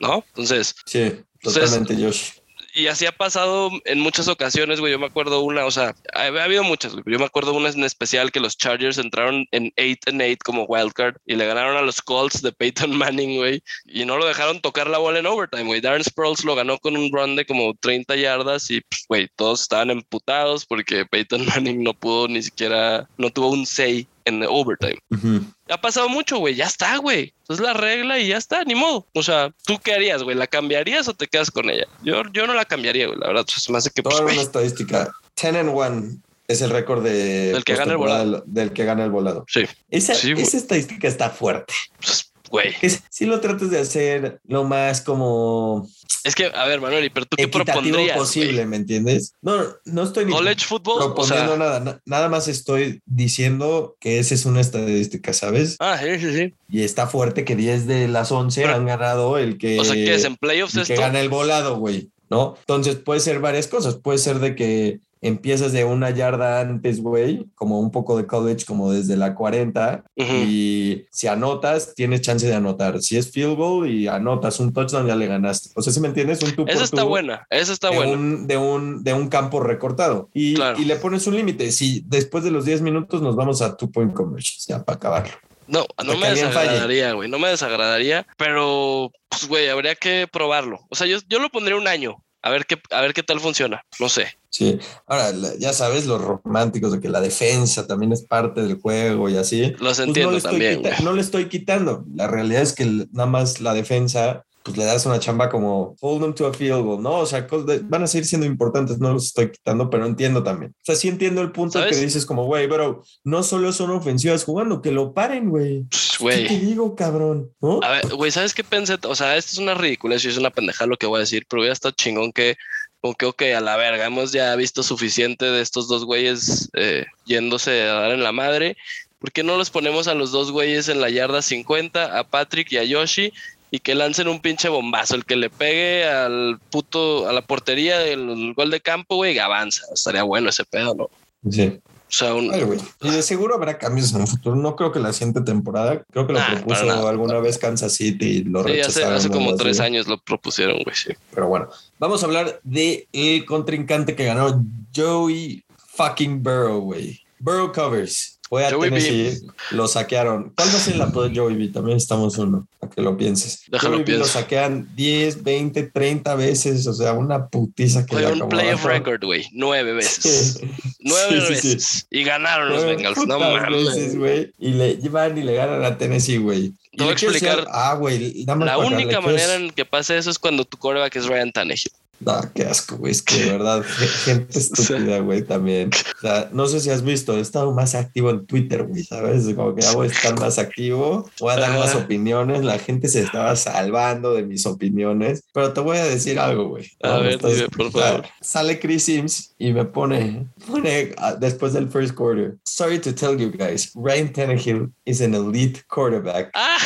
[0.00, 0.24] ¿no?
[0.28, 2.30] Entonces, Sí, Entonces- totalmente, Josh.
[2.74, 4.92] Y así ha pasado en muchas ocasiones, güey.
[4.92, 7.04] Yo me acuerdo una, o sea, ha, ha habido muchas, güey.
[7.06, 10.64] Yo me acuerdo una en especial que los Chargers entraron en 8 and 8 como
[10.64, 13.62] wildcard y le ganaron a los Colts de Peyton Manning, güey.
[13.86, 15.80] Y no lo dejaron tocar la bola en overtime, güey.
[15.80, 19.62] Darren Sproles lo ganó con un run de como 30 yardas y, pues, güey, todos
[19.62, 24.98] estaban emputados porque Peyton Manning no pudo ni siquiera, no tuvo un say en overtime.
[25.10, 25.40] Ujú.
[25.68, 26.54] Ha pasado mucho, güey.
[26.54, 27.34] Ya está, güey.
[27.48, 29.06] Es la regla y ya está, ni modo.
[29.14, 30.36] O sea, ¿tú qué harías, güey?
[30.36, 31.86] ¿La cambiarías o te quedas con ella?
[32.02, 33.18] Yo, yo no la cambiaría, güey.
[33.18, 35.10] La verdad, pues hace que, pues, una estadística.
[35.40, 36.16] 10 and 1
[36.48, 39.44] es el récord de Del que gana el del, del que gana el volado.
[39.48, 41.74] Sí, Esa, Sí, esa estadística está fuerte.
[41.98, 42.74] pues, güey.
[43.10, 45.88] Si lo tratas de hacer lo más como
[46.24, 48.16] Es que, a ver, Manuel, pero tú qué propondrías?
[48.16, 48.66] posible, güey?
[48.66, 49.34] ¿me entiendes?
[49.42, 51.58] No, no estoy ni College football, o proponiendo sea.
[51.58, 51.80] nada.
[51.80, 55.76] na- Nada más estoy diciendo que esa es una estadística, ¿sabes?
[55.80, 56.54] Ah, sí, sí, sí.
[56.68, 59.94] Y está fuerte que 10 de las 11 Pero- han ganado el que, O sea,
[59.94, 61.02] ¿qué es en playoffs el que esto?
[61.04, 62.56] gana el volado, güey, ¿no?
[62.60, 63.96] Entonces puede ser varias cosas.
[63.96, 68.64] Puede ser de que empiezas de una yarda antes, güey, como un poco de college,
[68.66, 70.32] como desde la 40, Ujú.
[70.46, 73.00] y si anotas, tienes chance de anotar.
[73.00, 75.70] Si es field goal y anotas un touchdown, ya le ganaste.
[75.74, 78.12] O sea, si me entiendes, un tú Esa está tú buena, esa está de, buena.
[78.12, 80.28] un, de, un, de un campo recortado.
[80.34, 80.78] Y, Claro.
[80.80, 81.72] y le pones un límite.
[81.72, 85.34] Si después de los 10 minutos nos vamos a two point conversions, ya para acabarlo.
[85.66, 87.30] No, no me desagradaría, güey.
[87.30, 90.80] No me desagradaría, pero, pues, güey, habría que probarlo.
[90.90, 92.16] O sea, yo, yo lo pondría un año.
[92.46, 93.82] A ver qué, a ver qué tal funciona.
[93.98, 94.36] No sé.
[94.50, 99.30] Sí, ahora ya sabes los románticos de que la defensa también es parte del juego
[99.30, 99.70] y así.
[99.78, 102.04] Los Pues entiendo no, también, quita- no le estoy quitando.
[102.14, 106.22] La realidad es que nada más la defensa, pues le das una chamba como hold
[106.22, 107.18] them to a field goal, ¿no?
[107.18, 107.46] O sea,
[107.82, 110.72] van a seguir siendo importantes, no los estoy quitando, pero entiendo también.
[110.72, 111.94] O sea, sí entiendo el punto ¿Sabes?
[111.94, 115.84] que dices como, güey, pero no solo son ofensivas jugando, que lo paren, güey.
[116.18, 116.60] Pues, ¿Qué te Güey.
[116.60, 117.50] digo, cabrón?
[117.60, 117.80] ¿No?
[117.82, 118.96] A ver, güey, ¿sabes qué pensé?
[119.06, 121.60] O sea, esto es una ridícula es una pendeja lo que voy a decir, pero
[121.60, 122.56] hubiera estado chingón que
[123.02, 127.04] como que, ok, a la verga, hemos ya visto suficiente de estos dos güeyes eh,
[127.26, 128.78] yéndose a dar en la madre.
[129.18, 132.72] ¿Por qué no los ponemos a los dos güeyes en la yarda 50, a Patrick
[132.72, 133.32] y a Yoshi,
[133.74, 135.16] y que lancen un pinche bombazo?
[135.16, 139.82] El que le pegue al puto, a la portería del gol de campo, güey, avanza.
[139.92, 141.10] Estaría bueno ese pedo, ¿no?
[141.50, 141.80] Sí.
[141.82, 142.78] O sea, un, Ay, güey.
[143.02, 144.54] Y de seguro habrá cambios en el futuro.
[144.54, 146.04] No creo que la siguiente temporada.
[146.12, 149.14] Creo que lo Nah, propuso alguna vez Kansas City y lo sí, hace, rechazaron.
[149.14, 151.10] hace como tres años lo propusieron, güey, sí.
[151.34, 155.64] Pero bueno, vamos a hablar de el contrincante que ganó Joey
[155.96, 157.20] fucking Burrow, güey.
[157.40, 158.33] Burrow covers.
[158.48, 159.00] Fue a Joey B.
[159.00, 160.52] Tennessee, lo saquearon.
[160.54, 161.68] ¿Cuál va a ser apodo de Joey B?
[161.68, 163.62] También estamos uno, a que lo pienses.
[163.68, 168.32] Déjalo Joey B lo saquean 10, 20, 30 veces, o sea, una putiza que Fue
[168.32, 170.60] un playoff record, güey, nueve veces.
[171.00, 171.68] Nueve Sí, sí, sí.
[171.68, 172.06] veces.
[172.10, 173.26] Y ganaron los Bengals.
[173.26, 173.86] No mames.
[173.86, 174.52] veces, güey.
[174.58, 176.72] Y le llevan y le ganan a Tennessee, güey.
[176.96, 177.56] Te voy a explicar.
[177.56, 178.44] decir- Ah, güey.
[178.46, 181.92] La acá, única manera en que pase eso es cuando tu coreback es Ryan Tannehill.
[182.20, 183.12] No, qué asco, güey.
[183.12, 185.90] Es que de verdad, ge- gente estúpida, güey, también.
[186.16, 189.44] O sea, no sé si has visto, he estado más activo en Twitter, güey, ¿sabes?
[189.54, 192.64] Como que ya voy a estar más activo, voy a dar más opiniones.
[192.64, 195.42] La gente se estaba salvando de mis opiniones.
[195.52, 196.90] Pero te voy a decir algo, güey.
[197.02, 198.24] A ver, estás- dime, por favor.
[198.40, 202.56] Sale Chris Sims y me pone, pone ah, después del first quarter.
[202.64, 206.50] Sorry to tell you guys, Ryan Tannehill is an elite quarterback.
[206.54, 206.78] ¡Ah!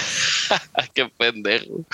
[0.95, 1.85] ¡Qué pendejo!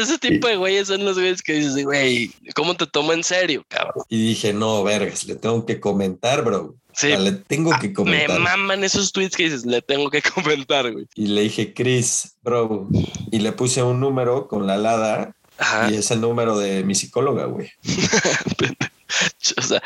[0.00, 3.64] Ese tipo de güeyes son los güeyes que dices, güey, ¿cómo te tomo en serio,
[3.68, 4.04] cabrón?
[4.08, 6.74] Y dije, no, vergas, le tengo que comentar, bro.
[6.94, 8.38] Sí, O sea, le tengo que me comentar.
[8.38, 11.06] maman esos tweets que dices, le tengo que comentar, güey.
[11.14, 12.88] Y le dije, Chris, bro.
[13.30, 15.90] Y le puse un número con la alada Ajá.
[15.90, 17.70] y es el número de mi psicóloga, güey.
[19.58, 19.82] O sea,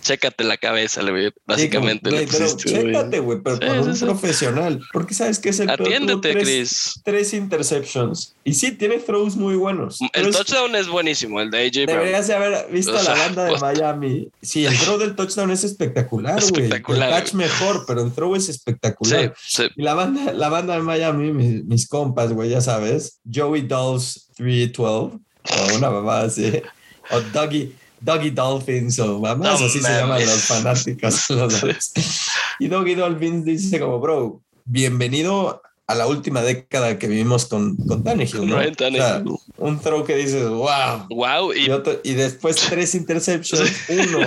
[0.00, 1.32] chécate la cabeza, güey.
[1.46, 4.04] Básicamente Güey, le pero chécate, güey, pero Sí, con sí, un sí.
[4.04, 4.80] profesional.
[4.92, 7.00] Porque sabes que es el Atiéndete, tres, Chris.
[7.04, 8.34] tres interceptions.
[8.44, 10.00] Y sí, tiene throws muy buenos.
[10.00, 11.86] El Pero touchdown es buenísimo, el de AJ.
[11.86, 14.28] Deberías de haber visto O a la banda de Miami.
[14.40, 16.44] Sí, el throw del touchdown es espectacular, güey.
[16.64, 19.34] Espectacular, El catch mejor, pero el throw es Sí, espectacular.
[19.44, 19.64] sí.
[19.76, 23.18] Y la banda, la banda de Miami, mis, mis compas, güey, ya sabes.
[23.32, 25.18] Joey Dolphs 312,
[25.50, 26.62] o una mamá así.
[27.10, 29.98] O Dougie, Dougie Dolphins, o mamás No así se mames.
[30.00, 31.30] llaman los fanáticos.
[31.30, 31.62] los
[32.60, 38.04] y Dougie Dolphins dice como, bro, bienvenido a la última década que vivimos con, con
[38.04, 38.56] Tannehill, ¿no?
[38.58, 39.36] Ryan O sea, Tannehill.
[39.56, 41.06] un throw que dices, wow.
[41.08, 44.26] Wow, y Y, otro- y después tres interceptions, uno,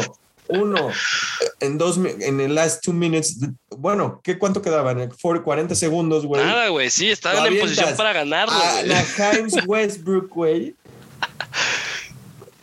[0.50, 0.90] uno,
[1.60, 3.38] en dos, en el last two minutes.
[3.70, 5.12] Bueno, ¿qué cuánto quedaban?
[5.20, 6.44] For 40 segundos, güey.
[6.44, 10.76] nada, güey, sí, estaban en posición para ganarlo, A la Heinz Westbrook, güey.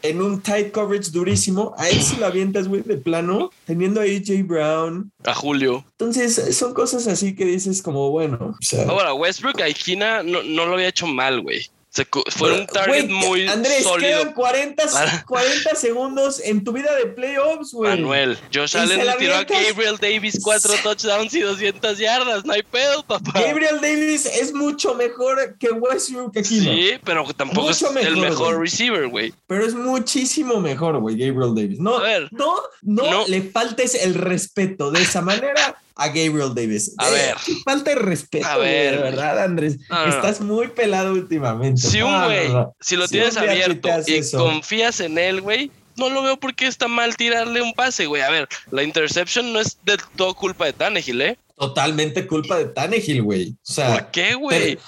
[0.02, 1.74] En un tight coverage durísimo.
[1.76, 5.10] A él sí lo avientas, güey, de plano, teniendo a AJ Brown.
[5.24, 5.84] A Julio.
[5.92, 10.42] Entonces, son cosas así que dices como, bueno, o sea, Ahora, Westbrook a Ikina no,
[10.42, 11.66] no lo había hecho mal, güey.
[11.90, 14.20] Se fue un target güey, muy Andrés, sólido.
[14.20, 17.90] quedan 40, Para- 40 segundos en tu vida de playoffs, güey.
[17.90, 19.44] Manuel, Josh Allen le tiró a.
[19.44, 22.44] Gabriel Davis cuatro touchdowns y 200 yardas.
[22.44, 23.32] No hay pedo, papá.
[23.40, 26.44] Gabriel Davis es mucho mejor que Westbrook ¿no?
[26.44, 28.70] Sí, pero tampoco Mucho es el mejor, güey.
[28.70, 29.34] receiver, güey.
[29.46, 31.80] Pero es muchísimo mejor, güey, Gabriel Davis.
[31.80, 32.28] No, A ver.
[32.32, 33.26] no, no, No.
[33.28, 36.94] le faltes el respeto de esa manera a Gabriel Davis.
[36.96, 37.34] A Eh, ver.
[37.44, 39.78] qué falta de respeto, A ver, de verdad, Andrés.
[39.90, 40.14] No, no, no.
[40.14, 41.82] Estás muy pelado últimamente.
[41.82, 42.48] Si un güey,
[42.80, 44.38] si lo Si tienes abierto y eso.
[44.38, 48.22] confías en él, güey, no lo veo porque está mal tirarle un pase, güey.
[48.22, 51.38] A ver, la interception no es del todo culpa de Tannehill, ¿eh?
[51.56, 53.48] Totalmente culpa de Tannehill, güey.
[53.68, 54.78] O sea, ¿Por qué, güey?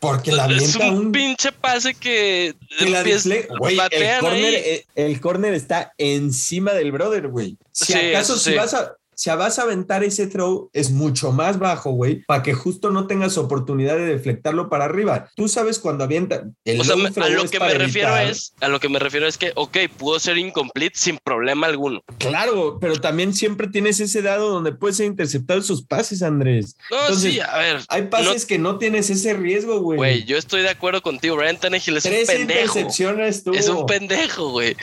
[0.00, 4.86] porque la Es un un pinche pase que, que la display- güey, el corner, eh,
[4.94, 7.58] el corner está encima del brother, güey.
[7.72, 11.58] Si Sí, acaso si vas a si vas a aventar ese throw es mucho más
[11.58, 15.28] bajo, güey, para que justo no tengas oportunidad de deflectarlo para arriba.
[15.36, 18.80] Tú sabes cuando avienta el O sea, a lo que me refiero es, a lo
[18.80, 22.02] que me refiero es que, ok, pudo ser incomplete sin problema alguno.
[22.18, 26.76] claro, pero también siempre tienes ese dado donde puedes ser interceptado sus pases, Andrés.
[26.90, 27.80] No, Entonces, sí, a ver.
[27.88, 29.96] Hay pases que no tienes ese riesgo, güey.
[29.96, 31.36] Güey, yo estoy de acuerdo contigo.
[31.36, 32.60] Ryan Tannehill es un Tres pendejo.
[32.62, 33.54] intercepciones tuvo.
[33.54, 34.76] Es un pendejo, güey.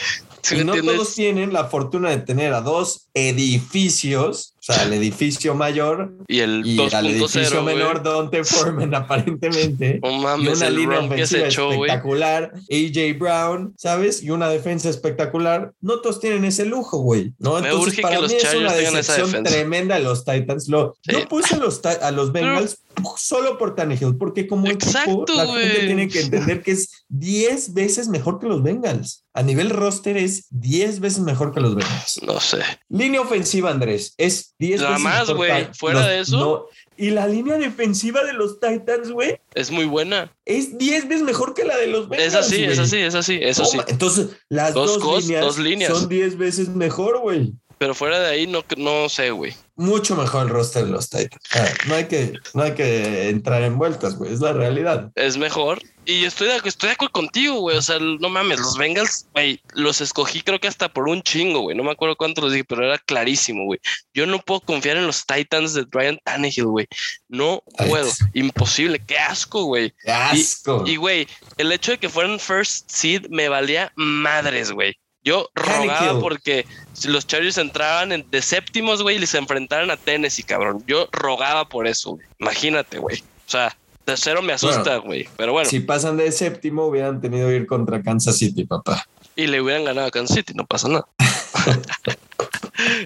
[0.44, 4.94] ¿Sí y me no todos tienen la fortuna de tener a dos edificios, sea, el
[4.94, 7.76] edificio mayor Y el y al edificio 2.0, güey.
[7.76, 10.00] menor Dante Foreman aparentemente.
[10.12, 14.24] Y mames, una el línea que ofensiva echó, espectacular, AJ Brown, ¿sabes?
[14.24, 15.74] Y una defensa espectacular.
[15.82, 17.34] No todos tienen ese lujo, güey.
[17.40, 17.54] ¿no?
[17.54, 20.68] Me Entonces, urge que para los mí es Chargers una decepción tremenda los Titans.
[20.68, 21.14] Lo, Sí.
[21.14, 22.78] Yo puse a los, a los Bengals
[23.18, 27.74] solo por Tannehill, porque como Exacto, equipo, la gente tiene que entender que es 10
[27.74, 29.26] veces mejor que los Bengals.
[29.34, 32.22] A nivel roster es 10 veces mejor que los Bengals.
[32.24, 32.60] No sé.
[32.90, 35.68] Línea ofensiva, Andrés, es 10 Nada más, güey.
[35.74, 36.38] Fuera de eso.
[36.38, 36.66] no.
[36.98, 40.32] Y la línea defensiva de los Titans, güey, Es muy buena.
[40.46, 42.28] es 10 veces mejor que la de los Bengals.
[42.28, 42.70] Es así, güey.
[42.74, 43.78] es así, es así, eso sí.
[43.78, 45.92] Toma, Entonces, las Dos dos, cos- líneas, dos líneas.
[45.92, 47.54] son 10 veces mejor, güey.
[47.80, 49.56] Pero fuera de ahí, no, no sé, güey.
[49.76, 51.42] Mucho mejor el roster de los Titans.
[51.56, 54.32] Ah, no, hay que, no hay que entrar en vueltas, güey.
[54.32, 55.10] Es la realidad.
[55.16, 55.80] Es mejor.
[56.04, 57.78] Y estoy de, estoy de acuerdo contigo, güey.
[57.78, 61.60] O sea, no mames, los Bengals, güey, los escogí creo que hasta por un chingo,
[61.62, 61.78] güey.
[61.78, 63.80] No me acuerdo cuánto los dije, pero era clarísimo, güey.
[64.14, 66.88] Yo no puedo confiar en los Titans de Brian Tannehill, güey.
[67.30, 68.10] No puedo.
[68.34, 69.00] Imposible.
[69.06, 69.94] Qué asco, güey.
[70.04, 70.84] ¡Qué asco!
[70.88, 74.96] Y, güey, el hecho de que fueran first seed me valía madres, güey.
[75.24, 76.20] Yo rogaba Tannehill.
[76.20, 80.84] porque si los Chargers entraban en- de séptimos, güey, y les enfrentaran a Tennessee, cabrón.
[80.88, 82.26] Yo rogaba por eso, güey.
[82.40, 83.20] Imagínate, güey.
[83.20, 85.28] O sea, tercero me asusta, güey.
[85.38, 89.06] Pero bueno, Si pasan de séptimo, hubieran tenido que ir contra Kansas City, papá.
[89.36, 91.08] y le hubieran ganado a Kansas City, no pasa nada.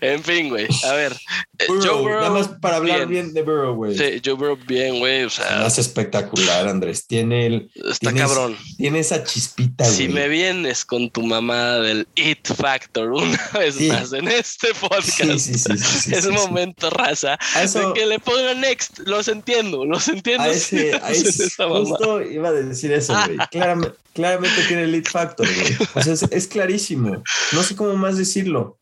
[0.01, 0.67] en fin, güey.
[0.86, 1.13] A ver,
[1.60, 3.10] eh, Burrow, Joe Burrow, nada más para hablar bien.
[3.10, 3.97] bien, de Burrow, güey.
[3.97, 5.23] Sí, Joe Burrow bien, güey.
[5.23, 7.08] O Se sea, hace espectacular, Andrés.
[7.08, 8.58] Tiene, el, está cabrón.
[8.78, 10.15] tiene esa chispita, Si güey.
[10.15, 13.88] me vienes con tu mamá del It Factor una vez Sí.
[13.89, 18.99] más en este podcast, Sí, sí, es momento, raza, eso, de que le pongan next.
[18.99, 20.43] Los entiendo, los entiendo.
[20.43, 23.38] a ese, a ese- justo iba a decir eso, güey.
[23.51, 25.78] Claramente, claramente tiene el lead factor, güey.
[25.95, 27.23] O sea, es, es clarísimo.
[27.51, 28.78] No sé cómo más decirlo.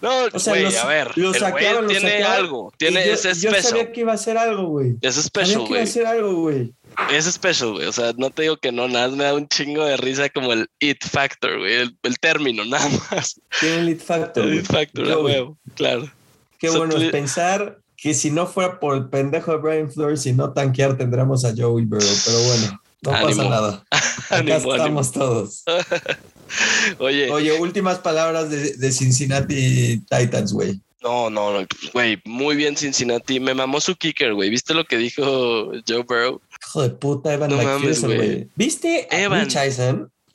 [0.00, 3.52] No, O sea, los- a ver, saqueaban, los tiene saqueaban, algo, tiene yo, ese yo
[3.60, 4.92] sabía que iba a hacer algo, güey.
[5.02, 6.72] Sabía special, que iba a hacer algo, güey.
[7.12, 7.86] Es special, güey.
[7.86, 10.28] O sea, no te digo que no, nada más me da un chingo de risa
[10.30, 11.74] como el It Factor, güey.
[11.74, 13.40] El, el término, nada más.
[13.60, 14.58] Tiene el lead factor, El güey.
[14.60, 16.10] It Factor, güey, huevo, claro.
[16.58, 19.90] Qué O sea, bueno es pensar que si no fuera por el pendejo de Brian
[19.90, 22.08] Flores y no tanquear, tendríamos a Joey Burrow.
[22.24, 23.28] Pero bueno, no Ánimo.
[23.28, 23.84] pasa nada.
[23.90, 24.74] Acá Ánimo, ánimo.
[24.76, 25.64] estamos todos.
[26.98, 30.80] Oye, Oye, últimas palabras de, de Cincinnati Titans, güey.
[31.02, 33.38] no, no, no, güey, muy bien Cincinnati.
[33.40, 34.50] Me mamó su kicker, güey.
[34.50, 36.40] ¿Viste lo que dijo Joe Burrow?
[36.62, 38.48] Hijo de puta, Evan No mames, güey.
[38.56, 39.48] ¿Viste a Evan.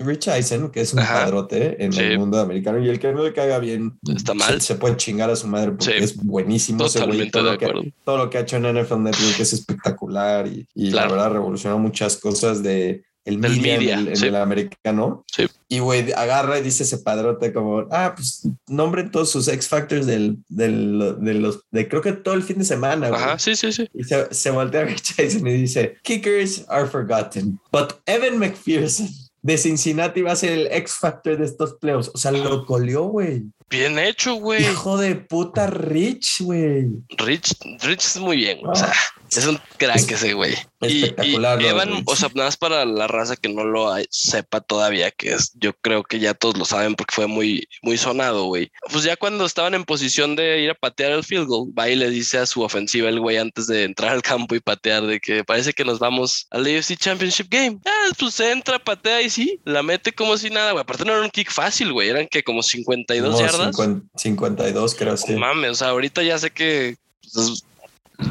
[0.06, 1.24] Rich Eisen, que es un Ajá.
[1.24, 2.02] padrote en Sí.
[2.02, 4.62] el mundo americano y el que no le caiga bien Está mal.
[4.62, 6.04] Se, se puede chingar a su madre porque Sí.
[6.04, 7.30] es buenísimo ese güey.
[7.30, 7.90] Totalmente Todo, de lo que- acuerdo.
[8.06, 11.10] todo lo que ha hecho en NFL Network es espectacular y, y Claro.
[11.10, 14.26] la verdad revolucionó muchas cosas de el media, media, en, el, en sí.
[14.28, 15.24] el americano.
[15.34, 15.46] Sí.
[15.70, 20.06] Y güey, agarra y dice ese padrote como, ah, pues nombren todos sus X Factors
[20.06, 23.08] del, del, de los, de creo que todo el fin de semana.
[23.08, 23.88] Ajá, sí, sí, sí.
[23.94, 29.08] Y se, se voltea a Rich Eisen y dice, kickers are forgotten, but Evan McPherson
[29.44, 32.10] de Cincinnati va a ser el X Factor de estos playoffs.
[32.14, 33.44] O sea, lo colió, güey.
[33.70, 34.64] Bien hecho, güey.
[34.64, 36.88] Hijo de puta Rich, güey.
[37.18, 38.70] Rich, Rich es muy bien, güey.
[38.70, 38.94] O Ah.
[39.30, 40.56] sea, es un crack ese güey.
[40.88, 43.94] Y, Espectacular, y ¿no, Evan, o sea, nada más para la raza que no lo
[44.10, 47.98] sepa todavía, que es, yo creo que ya todos lo saben porque fue muy, muy
[47.98, 48.72] sonado, güey.
[48.92, 51.96] Pues ya cuando estaban en posición de ir a patear el field goal, va y
[51.96, 55.20] le dice a su ofensiva el güey antes de entrar al campo y patear de
[55.20, 57.80] que parece que nos vamos al AFC Championship Game.
[57.86, 60.82] Ah, pues entra, patea y sí, la mete como si nada, güey.
[60.82, 62.10] Aparte no era un kick fácil, güey.
[62.10, 63.76] Eran que como 52 Como yardas.
[63.76, 65.34] 50 52, creo, sí.
[65.34, 67.64] No mames, o sea, ahorita ya sé que pues, es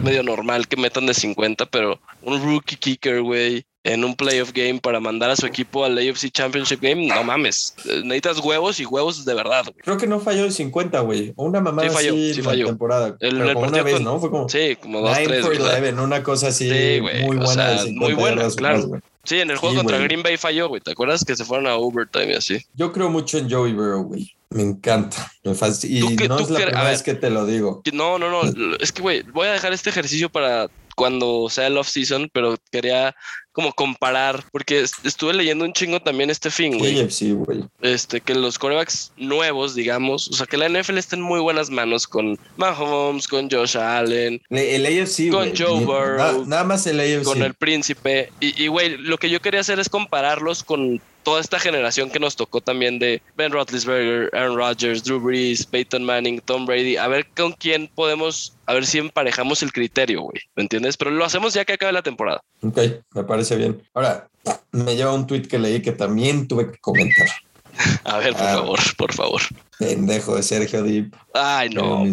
[0.01, 4.79] medio normal que metan de 50, pero un rookie kicker, güey, en un playoff game
[4.81, 7.75] para mandar a su equipo al AFC Championship Game, no mames.
[8.05, 9.77] Necesitas huevos y huevos de verdad, güey.
[9.83, 11.33] Creo que no falló de 50, güey.
[11.37, 12.65] O Una mamada Sí falló, así sí falló.
[12.65, 13.07] la temporada.
[13.21, 14.21] El- Pero el como una vez, con- ¿no?
[14.21, 15.45] Fue como Sí, como dos, 9 tres.
[15.45, 17.53] 11, una cosa así Sí, güey, muy o buena.
[17.55, 18.87] sea, de 50 muy buena, claro.
[18.87, 19.01] güey.
[19.25, 20.09] Sí, en el juego Sí, contra güey.
[20.09, 20.81] Green Bay falló, güey.
[20.81, 22.59] ¿Te acuerdas que se fueron a overtime y así?
[22.75, 24.33] Yo creo mucho en Joey Burrow, güey.
[24.51, 25.31] Me encanta.
[25.45, 26.91] Me Y ¿Tú qué- no es la primera ver.
[26.93, 27.83] vez que te lo digo.
[27.93, 28.77] No, no, no.
[28.81, 33.15] Es que, güey, voy a dejar este ejercicio para cuando sea el off-season, pero quería
[33.53, 36.95] como comparar, porque est- estuve leyendo un chingo también este fin, güey.
[37.07, 37.65] KFC, güey.
[37.83, 41.69] este, que los corebacks nuevos, digamos, o sea, que la NFL está en muy buenas
[41.71, 45.53] manos con Mahomes, con Josh Allen, Le- El AFC, Con.
[45.57, 47.25] Joe Burrow, na- Nada más el AFC.
[47.25, 48.33] con el príncipe.
[48.41, 52.19] Y, y, güey, lo que yo quería hacer es compararlos con toda esta generación que
[52.21, 57.09] nos tocó también de Ben Roethlisberger, Aaron Rodgers, Drew Brees, Peyton Manning, Tom Brady, a
[57.09, 60.97] ver con quién podemos, a ver si emparejamos el criterio, güey, ¿me entiendes?
[60.97, 62.43] Pero lo hacemos ya que acabe la temporada.
[62.63, 62.79] Ok,
[63.15, 63.83] me parece bien.
[63.95, 64.29] Ahora,
[64.73, 67.29] me lleva un tweet que leí que también tuve que comentar.
[68.05, 68.53] A ver, por Ah.
[68.55, 69.41] favor, por favor.
[69.79, 71.15] Pendejo de Sergio Deep.
[71.33, 72.13] Ay, no, güey.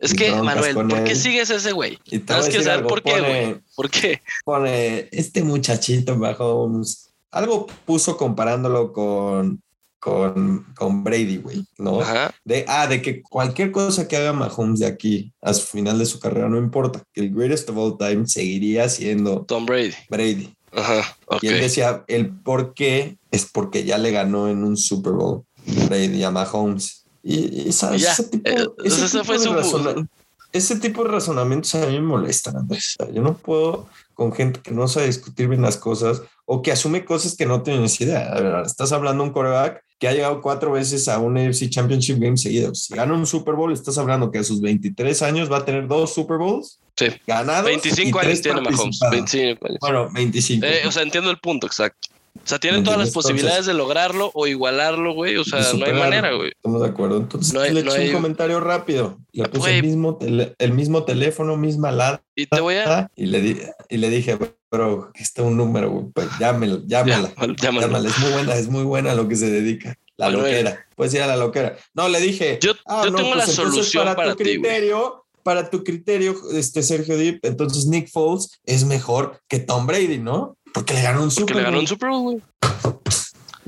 [0.00, 1.96] Es que, Manuel, ¿por qué sigues ese güey?
[2.04, 3.56] Tienes que saber por qué, güey.
[3.76, 4.20] ¿Por qué?
[4.44, 7.11] pone este muchachito Mahomes.
[7.32, 9.60] Algo puso comparándolo con,
[9.98, 12.00] con, con Brady, güey, ¿no?
[12.00, 12.32] Ajá.
[12.44, 16.06] De, ah, de que cualquier cosa que haga Mahomes de aquí a su final de
[16.06, 19.94] su carrera no importa, que el greatest of all time seguiría siendo Tom Brady.
[20.10, 20.54] Brady.
[20.74, 21.16] Ajá.
[21.42, 25.42] Y él decía, el por qué es porque ya le ganó en un Super Bowl
[25.88, 27.04] Brady a Mahomes.
[27.22, 30.08] Y, Ya, ese tipo, eh, ese ese tipo fue de su- razona-
[30.52, 32.96] ese tipo de razonamientos a mí me molestan, Andrés.
[33.14, 33.86] Yo no puedo
[34.22, 37.62] con gente que no sabe discutir bien las cosas o que asume cosas que no
[37.62, 38.28] tienes idea.
[38.32, 41.68] A ver, estás hablando de un coreback que ha llegado cuatro veces a un AFC
[41.70, 42.84] Championship Game seguidos.
[42.84, 45.88] Si gana un Super Bowl, estás hablando que a sus 23 años va a tener
[45.88, 47.06] dos Super Bowls Sí.
[47.26, 47.64] ganados.
[47.64, 48.98] 25 y años tiene Mahomes.
[49.00, 49.10] participados.
[49.32, 49.78] 25 años.
[49.80, 50.66] Bueno, 25.
[50.66, 52.08] Eh, o sea, entiendo el punto, exacto.
[52.34, 55.36] O sea, tiene ¿Me todas las posibilidades de lograrlo o igualarlo, güey.
[55.36, 56.48] O sea, de no hay manera, güey.
[56.50, 57.18] Estamos de acuerdo.
[57.18, 59.18] Entonces No hay- le no eché hay- un comentario rápido.
[59.32, 62.22] Le puse el mismo, tele- el mismo teléfono, misma lata.
[62.34, 63.08] Y te voy a.
[63.16, 64.38] Y le, di- y le dije,
[64.70, 66.06] bro, aquí está un número, güey.
[66.12, 67.32] Pues llámela, llámala.
[67.62, 68.08] Llámala.
[68.08, 69.94] Es muy buena, es muy buena a lo que se dedica.
[70.16, 70.86] La loquera.
[70.96, 71.76] Puedes ir a la loquera.
[71.94, 72.58] No, le dije.
[72.62, 75.18] Yo, ah, yo no, tengo la pues entonces solución para, para, tu ti, criterio.
[75.42, 80.56] Para tu criterio, este Sergio Deep, entonces Nick Foles es mejor que Tom Brady, ¿no?
[80.72, 81.80] Porque le ganó un Porque Super le ganó Bowl.
[81.82, 82.42] un Super Bowl, güey.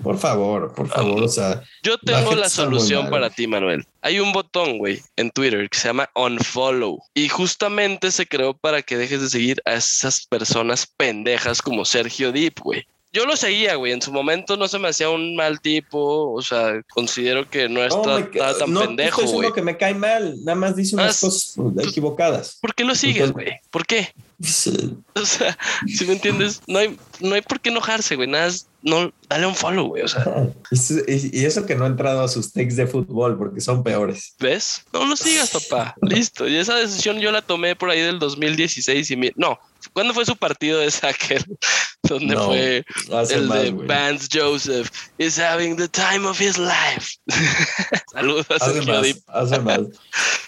[0.03, 3.87] Por favor, por favor, o sea, Yo tengo la solución para ti, Manuel.
[4.03, 6.99] Hay un botón, güey, en Twitter que se llama unfollow.
[7.15, 12.33] Y justamente se creó para que dejes de seguir a esas personas pendejas como Sergio
[12.33, 12.87] Deep, güey.
[13.15, 13.93] Yo lo seguía, güey.
[13.93, 16.33] En su momento no se me hacía un mal tipo.
[16.33, 19.53] O sea, considero que no No, está, me está tan no pendejo, estoy diciendo güey.
[19.55, 22.59] que me cae mal, nada más dice Ah, unas es- cosas equivocadas.
[22.61, 23.53] ¿Por qué lo sigues, güey?
[23.71, 24.13] ¿Por qué?
[24.43, 24.97] Sí.
[25.17, 28.27] O sea, si me entiendes, no hay, no hay por qué enojarse, güey.
[28.29, 30.03] Nada, es- no, dale un follow, güey.
[30.03, 30.25] O sea,
[30.73, 34.35] Y y eso que no he entrado a sus takes de fútbol porque son peores.
[34.41, 34.85] ¿ves?
[34.93, 35.95] No lo sigas, papá.
[36.03, 36.49] Listo.
[36.49, 39.57] Y esa decisión yo la tomé por ahí del 2016 y mi- no.
[39.95, 41.45] ¿Cuándo fue su partido de soccer?
[42.03, 42.85] Donde No, fue
[43.31, 43.71] el más, de.
[43.71, 47.17] Vance Joseph is having the time of his life.
[48.13, 49.17] Saludos a Sergio Dip.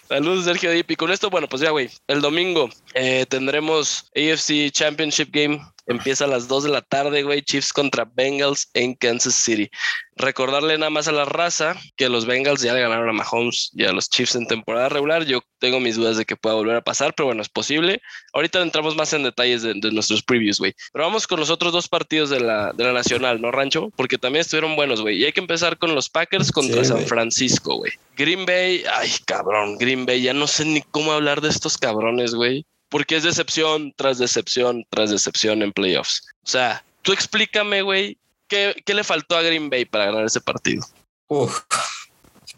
[0.09, 0.91] Saludos, Sergio Dip.
[0.91, 1.89] Y con esto, bueno, pues ya, güey.
[2.09, 5.65] El domingo eh, tendremos AFC Championship Game.
[5.87, 7.43] Empieza a las 2 de la tarde, güey.
[7.43, 9.71] Chiefs contra Bengals en Kansas City.
[10.17, 13.85] Recordarle nada más a la raza que los Bengals ya le ganaron a Mahomes y
[13.85, 15.25] a los Chiefs en temporada regular.
[15.25, 18.01] Yo tengo mis dudas de que pueda volver a pasar, pero bueno, es posible.
[18.33, 20.75] Ahorita entramos más en detalles de, de nuestros previews, güey.
[20.93, 23.91] Pero vamos con los otros dos partidos de la, de la Nacional, ¿no, Rancho?
[23.97, 25.19] Porque también estuvieron buenos, güey.
[25.19, 27.07] Y hay que empezar con los Packers contra Sí, San.
[27.07, 27.93] Francisco, güey.
[28.17, 32.35] Green Bay, ay, cabrón, Green Bay, ya no sé ni cómo hablar de estos cabrones,
[32.35, 32.65] güey.
[32.97, 36.23] Porque es decepción tras decepción tras decepción en playoffs.
[36.45, 38.17] O sea, tú explícame, güey,
[38.49, 40.83] ¿qué, qué le faltó a Green Bay para ganar ese partido?
[41.29, 41.61] Uf,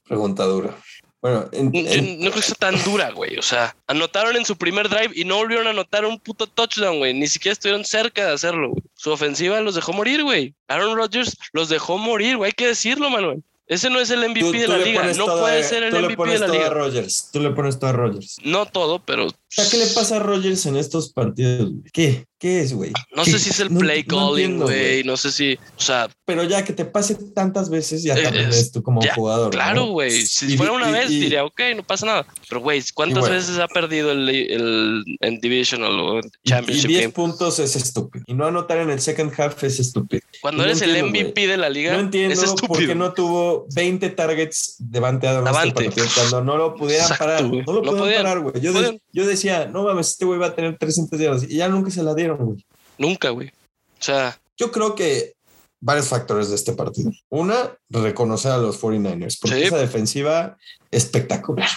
[0.06, 0.76] pregunta dura.
[1.20, 3.36] Bueno, en- Yo en- no creo que sea tan dura, güey.
[3.38, 6.98] O sea, anotaron en su primer drive y no volvieron a anotar un puto touchdown,
[6.98, 7.12] güey.
[7.14, 8.68] Ni siquiera estuvieron cerca de hacerlo.
[8.70, 8.82] güey.
[8.94, 10.54] Su ofensiva los dejó morir, güey.
[10.68, 12.50] Aaron Rodgers los dejó morir, güey.
[12.50, 13.42] Hay que decirlo, Manuel.
[13.66, 15.00] Ese no es el MVP tú- de tú la le liga.
[15.02, 16.70] pones No puede a- ser el tú le MVP de pones la todo a liga.
[16.70, 17.30] Rogers.
[17.32, 18.36] Tú le pones todo a Rogers.
[18.44, 19.26] No todo, pero.
[19.50, 21.70] O sea, ¿qué le pasa a Rogers en estos partidos?
[21.70, 21.82] güey?
[21.92, 22.24] ¿Qué?
[22.38, 22.92] ¿Qué es, güey?
[23.16, 23.32] No ¿Qué?
[23.32, 25.02] sé si es el No- play no calling, güey.
[25.02, 25.54] No sé si.
[25.54, 28.82] O sea, Pero ya que te pase tantas veces, ya Eh, también es- eres tú
[28.82, 29.50] como ya, jugador.
[29.50, 29.92] claro, ¿no?
[29.92, 30.10] güey.
[30.26, 32.26] Si Y- fuera una y- vez, y- diría, ok, no pasa nada.
[32.48, 33.34] Pero, güey, ¿cuántas bueno.
[33.34, 37.12] veces ha perdido el, el, en Divisional o en Y- Y Championship 10 Game?
[37.14, 38.24] puntos es estúpido.
[38.28, 40.20] Y no anotar en el second half es estúpido.
[40.42, 42.68] Cuando no eres el MVP de la liga, No es entiendo estúpido.
[42.68, 45.86] por qué no tuvo 20 targets Devante Adams Davante.
[45.86, 47.46] este partido cuando no lo pudieran Exacto, parar.
[47.48, 47.62] güey.
[47.66, 48.60] No lo No pudieron parar, güey.
[48.62, 51.42] Yo, No de- yo decía, no mames, este güey va a tener 300 yardas.
[51.44, 52.66] Y ya nunca se la dieron, güey.
[52.98, 53.48] Nunca, güey.
[53.48, 55.34] O sea, Yo creo que
[55.80, 57.10] varios factores de este partido.
[57.28, 59.62] Una, reconocer a los 49ers, porque Sí.
[59.62, 60.56] esa defensiva
[60.90, 61.68] espectacular.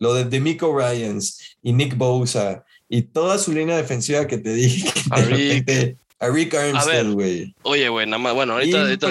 [0.00, 4.92] Lo de Demico Ryans y Nick Bosa y toda su línea defensiva que te dije
[4.92, 7.54] que de repente a Rick Armstead, güey.
[7.62, 8.34] oye, güey, nada más.
[8.34, 9.08] Bueno, ahorita, ahorita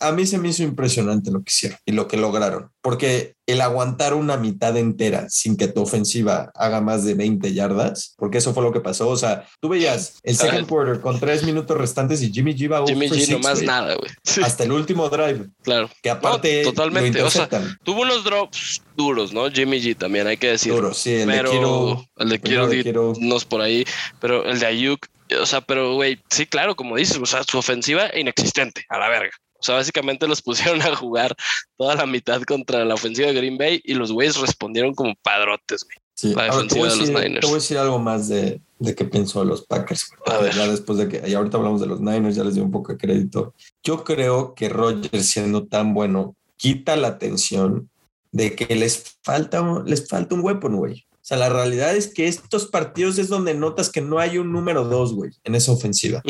[0.00, 3.60] A mí se me hizo impresionante lo que hicieron y lo que lograron, porque el
[3.60, 8.52] aguantar una mitad entera sin que tu ofensiva haga más de 20 yardas, porque eso
[8.52, 9.08] fue lo que pasó.
[9.08, 12.84] O sea, tú veías el second quarter con tres minutos restantes y Jimmy G va
[12.86, 14.10] Jimmy G no más nada, güey.
[14.24, 15.90] Sí, hasta el último drive, claro.
[16.02, 17.48] que aparte No, totalmente, lo o sea.
[17.84, 19.50] Tuvo unos drops duros, ¿no?
[19.50, 20.76] Jimmy G también, hay que decirlo.
[20.76, 23.28] Duro, sí, el pero de Kittle, el de primero Kittle, de Kittle.
[23.28, 23.84] no es por ahí,
[24.20, 25.06] pero el de Ayuk,
[25.40, 29.08] o sea, pero güey, sí, claro, como dices, o sea, su ofensiva inexistente, a la
[29.08, 29.30] verga.
[29.58, 31.34] O sea, básicamente los pusieron a jugar
[31.76, 35.84] toda la mitad contra la ofensiva de Green Bay y los güeyes respondieron como padrotes,
[35.84, 35.96] güey.
[36.14, 36.34] Sí.
[36.34, 37.40] la defensiva de los decir, Niners.
[37.40, 40.08] te voy a decir algo más de, de qué pienso de los Packers.
[40.24, 40.54] A ver.
[40.54, 42.92] Ya después de que, y ahorita hablamos de los Niners, ya les doy un poco
[42.92, 43.54] de crédito.
[43.82, 47.90] Yo creo que Rodgers siendo tan bueno, quita la atención
[48.32, 51.05] de que les falta, un- les falta un weapon, güey.
[51.26, 54.52] O sea, la realidad es que estos partidos es donde notas que no hay un
[54.52, 56.22] número dos, güey, en esa ofensiva.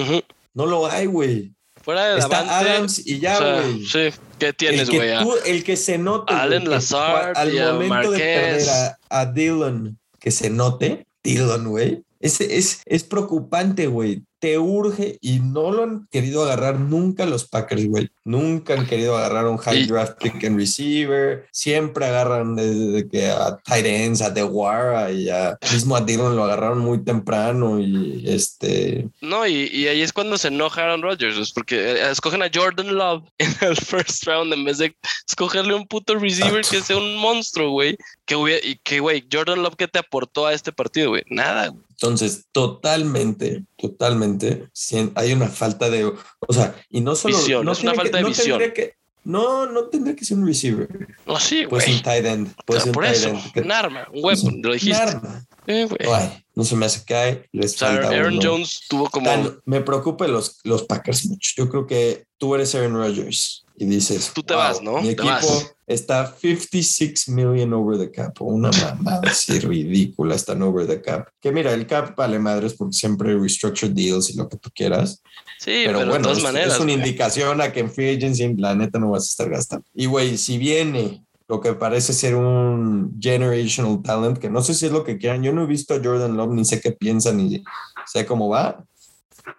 [0.54, 1.52] No lo hay, güey.
[1.82, 3.84] Fuera de Está Davante, Adams y o ya, sea, güey.
[3.84, 5.10] sí, ¿qué tienes, güey?
[5.44, 6.32] El que se note.
[6.32, 12.02] Allen que Lazard al momento de perder a, a Dillon, que se note, Dillon, güey.
[12.18, 14.22] Es, es, es preocupante, güey.
[14.38, 18.08] Te urge y no lo han querido agarrar nunca los Packers, güey.
[18.24, 21.46] Nunca han querido agarrar un high draft pick and receiver.
[21.52, 26.44] Siempre agarran desde que a tight ends, a DeWara y a mismo a Dillon lo
[26.44, 31.36] agarraron muy temprano y este No, y, y ahí es cuando se enoja Aaron Rodgers,
[31.38, 34.94] es porque eh, escogen a Jordan Love en el first round en vez de
[35.28, 37.96] escogerle un puto receiver que sea un monstruo, güey.
[38.26, 41.22] Que hubiera- y que, güey, Jordan Love, ¿qué te aportó a este partido, güey?
[41.30, 41.82] Nada, güey.
[41.90, 44.25] Entonces, totalmente, totalmente,
[44.72, 47.36] sien- hay una falta de, o sea, y no solo...
[47.36, 48.60] Visión, no es una falta de no visión.
[48.74, 50.88] que- no, no tendría que ser un receiver,
[51.26, 51.96] No, sí, pues güey.
[51.96, 53.52] un tight end, O pues sea, un por tight eso, end.
[53.52, 55.02] que- un arma, un weapon, lo un dijiste.
[55.02, 55.44] arma.
[55.66, 55.88] Eh.
[56.04, 58.42] No hay, no se me hace que hay, les O sea, falta Aaron uno.
[58.42, 59.28] Jones tuvo como.
[59.28, 61.50] Tan- me preocupa los, los Packers mucho.
[61.56, 64.98] Yo creo que tú eres Aaron Rodgers y dices, Tú te "Wow, vas, ¿no?
[65.00, 65.74] Mi Te equipo vas".
[65.86, 68.40] Está 56 million over the cap.
[68.40, 71.28] Una mamada así ridícula, están over the cap.
[71.40, 75.22] Que mira, el cap vale madres porque siempre restructured deals y lo que tú quieras.
[75.58, 76.74] Sí, Pero, pero, de bueno, todas es, maneras.
[76.74, 76.96] es una güey.
[76.96, 79.86] indicación a que en free agency la neta no vas a estar gastando.
[79.94, 84.86] Y güey, si viene lo que parece ser un generational talent, que no sé si
[84.86, 87.36] es lo que quieran, yo no he visto a Jordan Love, ni sé qué piensan,
[87.36, 87.62] ni
[88.04, 88.84] sé cómo va,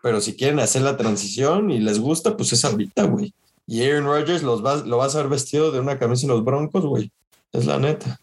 [0.04, 3.34] pero si quieren hacer la transición y les gusta, pues es ahorita, güey.
[3.68, 6.44] Y Aaron Rodgers los va, lo vas a ver vestido de una camisa de los
[6.46, 7.12] Broncos, güey.
[7.52, 8.20] Es la neta.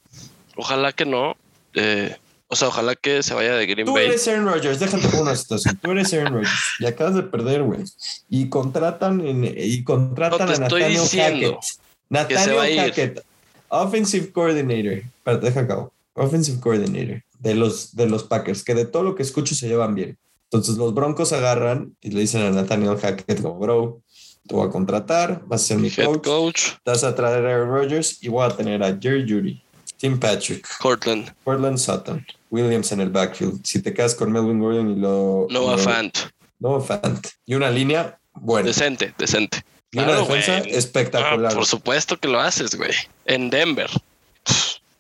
[0.57, 1.37] Ojalá que no.
[1.75, 2.17] eh,
[2.49, 4.07] o sea, ojalá que se vaya de Green Tú Bay.
[4.07, 5.79] eres Aaron Rodgers, déjate con una situación.
[5.83, 7.81] Tú eres Aaron Rodgers y acabas de perder, güey.
[8.29, 12.29] Y contratan, en- y contratan No te a estoy Nathaniel diciendo Hackett.
[12.29, 12.81] que se va a Nathaniel ir.
[12.81, 13.25] Hackett,
[13.69, 14.93] offensive coordinator.
[15.19, 15.93] Espérate, deja acabo.
[16.15, 19.95] Offensive coordinator de los, de los Packers, que de todo lo que escucho se llevan
[19.95, 20.17] bien.
[20.45, 24.01] Entonces los Broncos agarran y le dicen a Nathaniel Hackett como, bro,
[24.47, 27.51] te voy a contratar, vas a ser mi Head coach, coach, vas a traer a
[27.51, 29.63] Aaron Rodgers y voy a tener a Jerry Judy,
[29.97, 33.65] Tim Patrick, Cortland, Portland Sutton, Williams en el backfield.
[33.65, 35.47] Si te quedas con Melvin Gordon y lo...
[35.51, 36.17] Noah Fant.
[36.59, 37.27] Noah Fant.
[37.47, 38.69] Y una línea buena.
[38.69, 39.63] Decente, decente.
[39.91, 41.53] y una defensa espectacular.
[41.53, 42.93] Ah, por supuesto que lo haces, güey.
[43.25, 43.91] En Denver.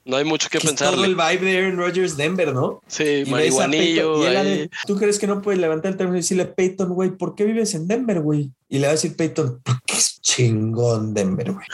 [0.06, 2.82] No hay mucho que Que es todo el vibe de Aaron Rodgers Denver, ¿no?
[2.86, 4.14] Sí, Y marihuanillo.
[4.14, 4.46] Peyton, y él ha ahí.
[4.58, 7.34] de- ¿Tú crees que no puede levantar el teléfono y decirle a Peyton, güey, ¿por
[7.34, 8.50] qué vives en Denver, güey?
[8.68, 11.66] Y le va a decir Peyton, porque es chingón Denver, güey.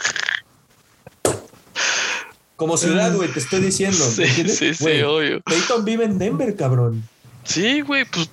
[2.55, 3.97] Como ciudad, güey, te estoy diciendo.
[4.17, 5.41] ¿me Sí, sí, sí, obvio.
[5.41, 7.03] Peyton vive en Denver, cabrón.
[7.43, 8.29] Sí, güey, pues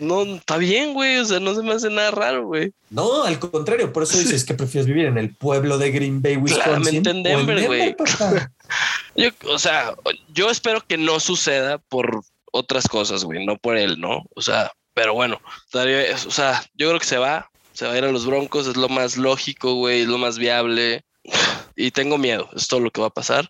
[0.00, 1.18] no, está bien, güey.
[1.18, 2.72] O sea, no se me hace nada raro, güey.
[2.90, 6.36] No, al contrario, por eso dices que prefieres vivir en el pueblo de Green Bay,
[6.36, 6.62] Wisconsin.
[6.62, 7.94] Claramente en o Denver, güey.
[7.94, 8.52] papá.
[9.16, 9.94] Yo, o sea,
[10.32, 12.22] yo espero que no suceda por
[12.52, 14.24] otras cosas, güey, no por él, ¿no?
[14.36, 17.98] O sea, pero bueno, todavía, o sea, yo creo que se va, se va a
[17.98, 21.04] ir a los Broncos, es lo más lógico, güey, es lo más viable.
[21.80, 23.48] Y tengo miedo, es todo lo que va a pasar.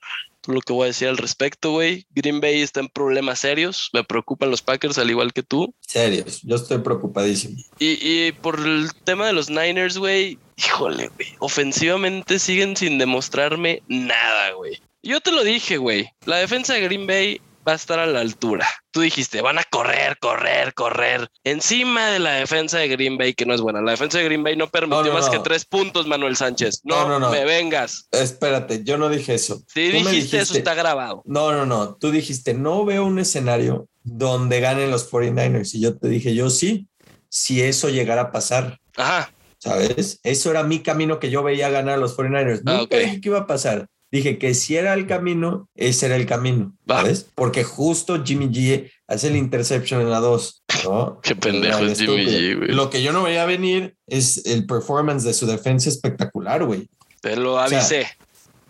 [0.49, 2.07] Lo que voy a decir al respecto, güey.
[2.11, 5.74] Green Bay está en problemas serios, me preocupan los Packers al igual que tú.
[5.80, 7.59] Serios, yo estoy preocupadísimo.
[7.78, 13.82] Y, y por el tema de los Niners, güey, híjole, güey, ofensivamente siguen sin demostrarme
[13.88, 14.80] nada, güey.
[15.03, 18.20] Yo te lo dije, güey, la defensa de Green Bay va a estar a la
[18.20, 18.66] altura.
[18.90, 21.28] Tú dijiste, van a correr, correr, correr.
[21.44, 23.82] Encima de la defensa de Green Bay, que no es buena.
[23.82, 25.32] La defensa de Green Bay no permitió No, no, más no.
[25.32, 26.80] que tres puntos, Manuel Sánchez.
[26.84, 27.30] No, No, no, no.
[27.30, 28.08] me vengas.
[28.10, 29.62] Espérate, yo no dije eso.
[29.76, 31.22] Me dijiste, eso está grabado.
[31.26, 31.94] No, no, no.
[31.96, 35.74] Tú dijiste, no veo un escenario donde ganen los 49ers.
[35.74, 36.88] Y yo te dije, yo sí,
[37.28, 40.18] si eso llegara a pasar, Ajá, ¿sabes?
[40.22, 42.62] Eso era mi camino que yo veía ganar a los 49ers.
[42.66, 43.86] Ah, Nunca dije que iba a pasar.
[44.11, 46.74] Dije que si era el camino, ese era el camino.
[46.86, 47.26] ¿sabes?
[47.34, 51.20] Porque justo Jimmy G hace el interception en la 2, ¿no?
[51.22, 52.24] Qué pendejo es Jimmy.
[52.26, 52.70] G, güey.
[52.72, 56.88] Lo que yo no veía venir es el performance de su defensa espectacular, güey.
[57.20, 58.09] Te lo sea- avisé.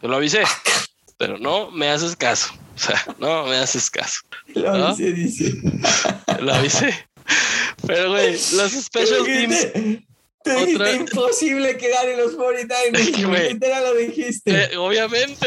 [0.01, 0.43] te lo avisé.
[1.19, 2.53] Pero no me haces caso.
[2.75, 4.21] O sea, no me haces caso.
[4.55, 4.91] Lo ¿Ah?
[4.97, 5.53] dice, dice.
[6.41, 6.95] Lo avisé.
[7.87, 9.67] Pero, güey, los special teams.
[10.55, 13.27] Dijiste- Te dijiste Otra- imposible que ganen los 49ers.
[13.29, 13.53] Güey.
[13.55, 14.65] Literal lo dijiste.
[14.73, 15.47] eh, obviamente,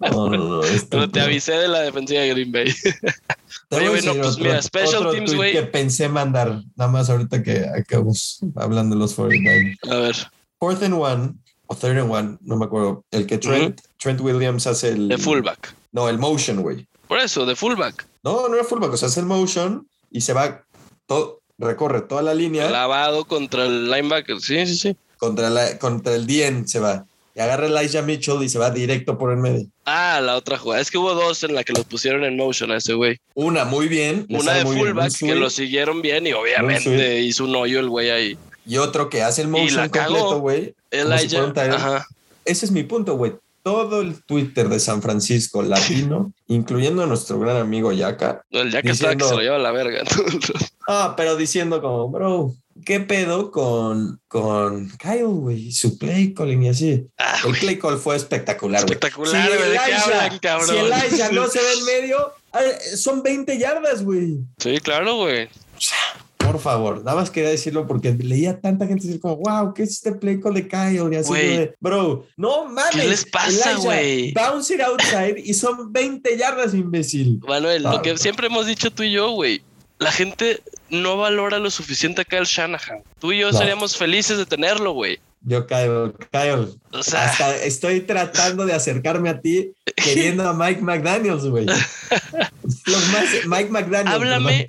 [0.00, 0.60] No, no, no,
[0.90, 2.64] pero te avisé de la defensiva de Green Bay.
[3.70, 5.52] Oye, voy a güey, no, decir pues otro- mira, special teams, güey.
[5.52, 9.78] que pensé mandar, nada más ahorita que acabamos hablando de los 49ers.
[9.90, 10.16] A ver,
[10.58, 11.32] Fourth and one,
[11.66, 13.04] o third and one, no me acuerdo.
[13.10, 15.08] El que Trent, Trent Williams hace el.
[15.08, 15.74] de fullback.
[15.90, 16.86] No, el motion, güey.
[17.08, 18.06] Por eso, de fullback.
[18.22, 20.64] No, no era fullback, o sea, hace el motion y se va,
[21.06, 24.40] todo, recorre toda la línea Lavado contra el linebacker.
[24.40, 24.96] Sí, sí, sí.
[25.16, 27.06] contra, la, contra el DN, se va.
[27.34, 29.66] Y agarra el Elijah Mitchell y se va directo por el medio.
[29.86, 30.82] Ah, la otra jugada.
[30.82, 33.18] Es que hubo dos en la que los pusieron en motion a ese güey.
[33.34, 34.26] Una muy bien.
[34.28, 38.10] Una de bien, fullback que lo siguieron bien y obviamente hizo un hoyo el güey
[38.10, 38.38] ahí.
[38.66, 40.74] Y otro que hace el motion completo, güey.
[40.90, 41.44] Si Elijah.
[41.44, 41.58] end.
[41.58, 42.06] Ajá.
[42.44, 43.32] Ese es mi punto, güey.
[43.62, 48.42] Todo el Twitter de San Francisco latino, incluyendo a nuestro gran amigo Yaka.
[48.50, 50.02] El Yaka estaba que se lo lleva a la verga.
[50.88, 52.54] ah, pero diciendo como, bro,
[52.84, 55.72] ¿qué pedo con, con Kyle, güey?
[55.72, 57.06] Su play calling y así.
[57.18, 59.78] Ah, el play call fue espectacular, Espectacular, güey.
[60.66, 62.32] Si Elijah no se ve en medio,
[62.96, 64.38] son 20 yardas, güey.
[64.58, 65.48] Sí, claro, güey.
[66.44, 69.92] Por favor, nada más quería decirlo porque leía tanta gente decir como, wow, ¿qué es
[69.92, 71.12] este play call de Kyle?
[71.12, 72.90] Y así de, bro, no mames.
[72.92, 74.32] ¿Qué les pasa, güey?
[74.32, 77.40] Bounce it outside y son 20 yardas, imbécil.
[77.46, 79.62] Manuel, lo que siempre hemos dicho tú y yo, güey,
[79.98, 83.02] la gente no valora lo suficiente a Kyle Shanahan.
[83.18, 85.20] Tú y yo seríamos felices de tenerlo, güey.
[85.44, 90.82] Yo, Kyle, Kyle, o sea, hasta estoy tratando de acercarme a ti queriendo a Mike
[90.82, 91.66] McDaniels, güey.
[93.46, 94.14] Mike McDaniels.
[94.14, 94.66] Háblame,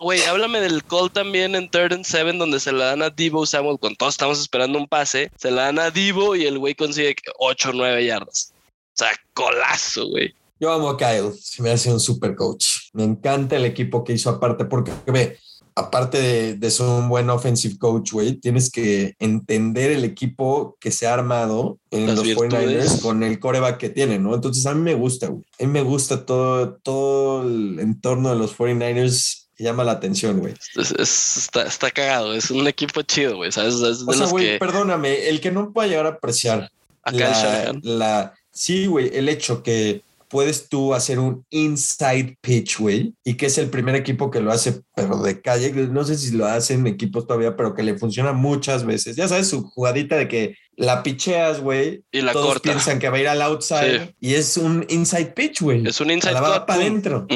[0.00, 3.44] Güey, háblame del call también en third and seven, donde se la dan a Divo
[3.44, 6.76] Samuel, cuando todos estamos esperando un pase, se la dan a Divo y el güey
[6.76, 8.54] consigue 8 o 9 yardas.
[8.54, 10.32] O sea, colazo, güey.
[10.60, 12.90] Yo amo a Kyle, se me hace un super coach.
[12.92, 15.36] Me encanta el equipo que hizo aparte, porque ve,
[15.74, 20.90] aparte de, de ser un buen offensive coach, güey, tienes que entender el equipo que
[20.90, 24.34] se ha armado en los 49ers con el coreback que tiene, ¿no?
[24.34, 25.44] Entonces a mí me gusta, güey.
[25.58, 30.54] A mí me gusta todo, todo el entorno de los 49ers llama la atención, güey.
[30.76, 33.52] está, está, cagado, es un equipo chido, güey.
[33.52, 33.74] ¿sabes?
[33.74, 36.70] o sea, güey, perdóname, el que no pueda llegar a apreciar
[37.12, 43.34] la, la, sí, güey, el hecho que puedes tú hacer un inside pitch, güey, y
[43.34, 46.46] que es el primer equipo que lo hace, pero de calle, no sé si lo
[46.46, 49.16] hacen equipos todavía, pero que le funciona muchas veces.
[49.16, 53.16] Ya sabes, su jugadita de que la picheas, güey, y la todos piensan que va
[53.16, 55.86] a ir al outside, y es un inside pitch, güey.
[55.86, 57.26] Es un inside La va para adentro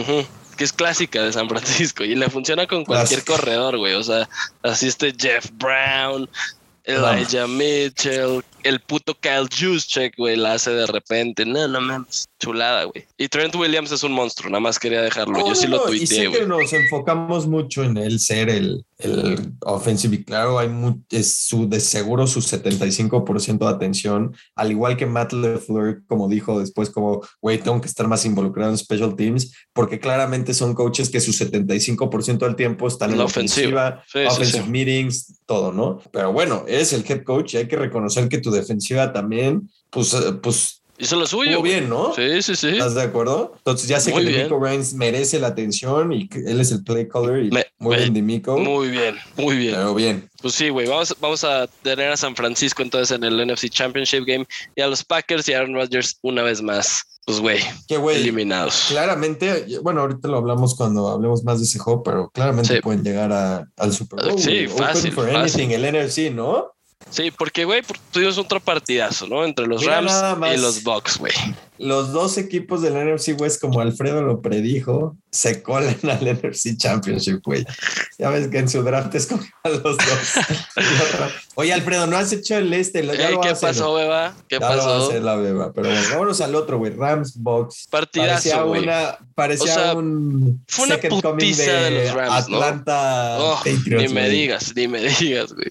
[0.63, 3.95] que es clásica de San Francisco y le funciona con cualquier corredor, güey.
[3.95, 4.29] O sea,
[4.63, 6.31] así este Jeff Brown,
[6.85, 11.45] Elijah Mitchell, el puto Kyle Juszczyk, güey, la hace de repente.
[11.45, 12.29] No, no mames.
[12.39, 13.05] Chulada, güey.
[13.19, 15.49] Y Trent Williams es un monstruo, nada más quería dejarlo.
[15.49, 19.55] Yo sí lo tuiteé, Y sé que nos enfocamos mucho en él ser el, el
[19.61, 20.69] offensive y claro, hay
[21.11, 26.61] es su, de seguro su 75% de atención, al igual que Matt LeFleur, como dijo
[26.61, 31.11] después, como, güey, tengo que estar más involucrado en special teams, porque claramente son coaches
[31.11, 35.99] que su 75% del tiempo están en la ofensiva, offensive meetings, todo, ¿no?
[36.13, 40.15] Pero bueno, es el head coach y hay que reconocer que tu defensiva también, pues,
[40.15, 41.61] eh, pues Hizo lo suyo.
[41.61, 42.15] Muy bien, ¿no?
[42.15, 42.69] Sí, sí, sí.
[42.69, 43.55] ¿Estás de acuerdo?
[43.57, 47.09] Entonces ya sé que Demico Reigns merece la atención y que él es el play
[47.09, 48.59] caller y muy bien Demico.
[48.59, 49.75] Muy bien, muy bien.
[49.75, 50.31] Pero bien.
[50.41, 54.25] Pues sí, güey, vamos, vamos a tener a San Francisco entonces en el NFC Championship
[54.27, 57.05] Game y a los Packers y a Aaron Rodgers una vez más.
[57.25, 57.61] Pues güey,
[58.17, 58.87] eliminados.
[58.89, 63.33] Claramente, bueno, ahorita lo hablamos cuando hablemos más de ese juego, pero claramente pueden llegar
[63.33, 64.39] a, al Super Bowl.
[64.41, 65.13] Sí, fácil.
[65.13, 66.72] for anything, el NFC, ¿no?
[67.13, 69.45] Sí, porque, güey, tuvimos otro partidazo, ¿no?
[69.45, 70.13] Entre los Rams
[70.55, 71.33] y los Bucks, güey.
[71.83, 77.41] Los dos equipos del NFC West, como Alfredo lo predijo, se colan al NFC Championship,
[77.43, 77.65] güey.
[78.19, 79.97] Ya ves que en su draft escogió a los dos.
[81.57, 83.03] Oye, Alfredo, no has hecho el este.
[83.03, 84.33] ¿Qué pasó, beba?
[84.49, 84.77] ¿Qué ya pasó?
[84.77, 85.73] Lo va a hacer la beba.
[85.73, 86.93] Pero bueno, vámonos al otro, güey.
[86.93, 87.89] Rams Bucks.
[87.91, 88.87] Partidazo, güey.
[89.35, 90.65] Parecía un.
[90.69, 93.45] Fue una putiza de, los Rams, Atlanta ¿no?
[93.55, 95.69] Oh, Ni me digas, ni me digas, güey.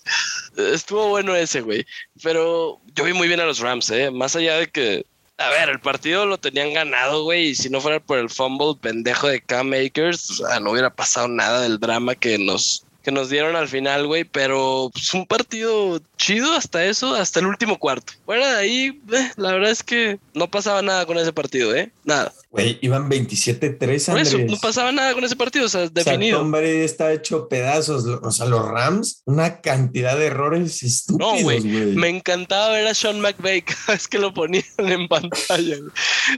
[0.73, 1.85] Estuvo bueno ese, güey.
[2.21, 4.11] Pero yo vi muy bien a los Rams, ¿eh?
[4.11, 5.05] Más allá de que
[5.41, 8.75] a ver, el partido lo tenían ganado, güey, y si no fuera por el fumble
[8.79, 13.55] pendejo de Cam Akers, no hubiera pasado nada del drama que nos, que nos dieron
[13.55, 18.13] al final, güey, pero es pues, un partido chido hasta eso, hasta el último cuarto.
[18.25, 21.91] Fuera de ahí, eh, la verdad es que no pasaba nada con ese partido, ¿eh?
[22.03, 22.31] Nada.
[22.51, 26.45] Güey, iban 27-3 Por eso, no pasaba nada con ese partido, o sea, definido.
[26.45, 28.03] O sea, está hecho pedazos.
[28.05, 31.61] O sea, los Rams, una cantidad de errores estúpidos, no, güey.
[31.61, 35.91] Me encantaba ver a Sean McVay cada vez que lo ponían en pantalla, güey.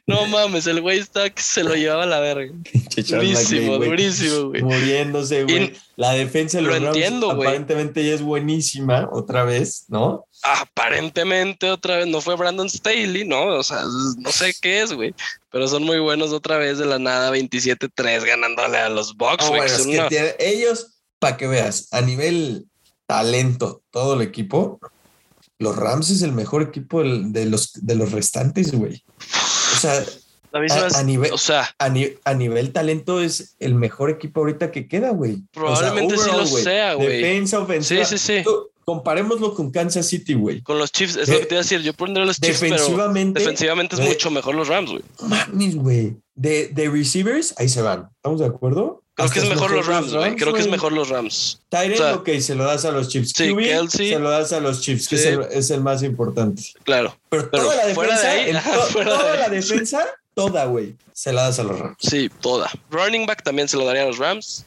[0.05, 2.53] No mames, el güey está que se lo llevaba a la verga.
[2.95, 4.61] durísimo, durísimo, güey.
[4.61, 5.73] Muriéndose, güey.
[5.95, 10.25] La defensa de los lo Rams entiendo, aparentemente ya es buenísima otra vez, ¿no?
[10.43, 13.45] aparentemente otra vez no fue Brandon Staley, ¿no?
[13.45, 13.83] O sea,
[14.17, 15.15] no sé qué es, güey.
[15.51, 19.61] Pero son muy buenos otra vez de la nada, 27-3 ganándole a los Bucks, güey.
[20.39, 22.65] ellos, para que veas, a nivel
[23.07, 24.79] talento, todo el equipo,
[25.59, 29.01] los Rams es el mejor equipo de los, de los restantes, güey.
[29.73, 30.03] O sea,
[30.53, 35.37] a, nivel, o sea, a, nivel talento es el mejor equipo ahorita que queda, güey.
[35.51, 37.21] Probablemente sí lo sea, güey.
[37.21, 38.05] Defensa, ofensiva.
[38.05, 38.49] Sí, sí, sí.
[38.85, 40.61] Comparémoslo con Kansas City, güey.
[40.61, 41.81] Con los Chiefs, es lo que te iba a decir.
[41.81, 45.03] Yo pondré los Chiefs, defensivamente, pero defensivamente es mucho mejor los Rams, güey.
[45.21, 46.17] Mames, güey.
[46.35, 48.09] De, de receivers, ahí se van.
[48.17, 49.03] ¿Estamos de acuerdo?
[49.15, 50.35] Creo Hasta que es mejor los Rams, güey.
[50.35, 51.61] Creo que es mejor los Rams.
[51.69, 53.31] Tyrant, O sea, ok, se lo das a los Chiefs.
[53.35, 54.09] sí, Kelsey.
[54.09, 56.63] se lo das a los Chiefs, que es, el, es el más importante.
[56.83, 57.15] Claro.
[57.29, 60.07] Pero, Pero toda la de defensa, ahí, el- ajá, to- fuera de toda la defensa,
[60.33, 61.97] toda, güey, se la das a los Rams.
[61.99, 62.69] Sí, toda.
[62.89, 64.65] Running back también se lo daría a los Rams.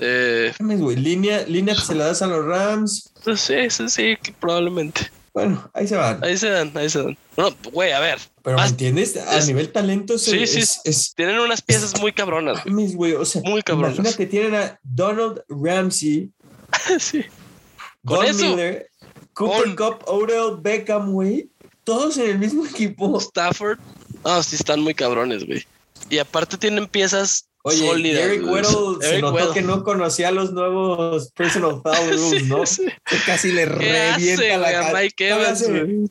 [0.00, 3.10] Eh, güey, línea, línea se la das a los Rams.
[3.36, 5.10] sí, sí, sí, que probablemente.
[5.34, 6.22] Bueno, ahí se van.
[6.24, 7.16] Ahí se dan, ahí se dan.
[7.36, 8.18] No, güey, a ver.
[8.42, 9.16] Pero ¿me entiendes?
[9.16, 12.96] A es- nivel talento es, Sí, sí, es, es- Tienen unas piezas muy cabronas, mames,
[12.96, 13.94] güey, o sea, Muy cabronas.
[13.98, 16.30] imagínate, tienen a Donald Ramsey,
[16.98, 17.24] sí.
[18.04, 18.44] Con Von eso.
[18.44, 18.88] Miller,
[19.34, 21.50] Cooper Cup, Odell Beckham, güey,
[21.84, 23.18] todos en el mismo equipo.
[23.20, 23.78] Stafford.
[24.28, 25.64] No, sí están muy cabrones, güey.
[26.10, 28.22] Y aparte tienen piezas Oye, sólidas.
[28.24, 28.44] Eric.
[28.46, 28.70] Weddle
[29.00, 29.54] se Eric notó Weddle.
[29.54, 32.66] que no conocía los nuevos personal foul rules, ¿no?
[32.66, 32.82] sí.
[33.26, 35.00] Casi le ¿Qué hace, revienta la cara.
[35.00, 35.64] Mike Evans?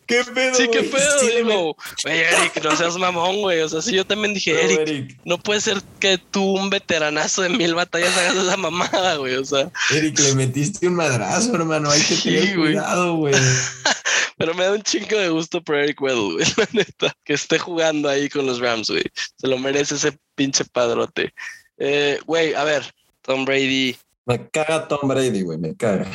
[0.07, 1.78] ¿Qué pedo, Sí, qué pedo, Sí, digo.
[2.03, 3.61] Güey, Eric, no seas mamón, güey.
[3.61, 5.20] O sea, sí, yo también dije, Eric, Eric.
[5.26, 9.36] no puede ser que tú, un veteranazo de mil batallas, hagas esa mamada, güey.
[9.36, 11.89] O sea, Eric, le metiste un madrazo, hermano.
[11.91, 13.36] Hay que tener cuidado, güey.
[14.38, 16.45] pero me da un chingo de gusto por Eric Weddle, güey.
[16.57, 17.13] La neta.
[17.23, 19.03] Que esté jugando ahí con los Rams, güey.
[19.35, 21.33] Se lo merece ese pinche padrote.
[21.77, 22.83] Eh, Güey, a ver,
[23.21, 23.95] Tom Brady.
[24.25, 26.09] Me caga Tom Brady, güey, me caga.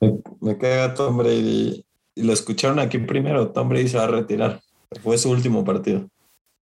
[0.00, 1.84] Me, me caga Tom Brady.
[2.16, 4.60] Y lo escucharon aquí primero, Tom Brady se va a retirar.
[5.02, 6.08] Fue su último partido.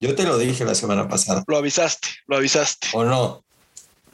[0.01, 1.45] Yo te lo dije la semana pasada.
[1.47, 2.89] Lo avisaste, lo avisaste.
[2.95, 3.45] ¿O no?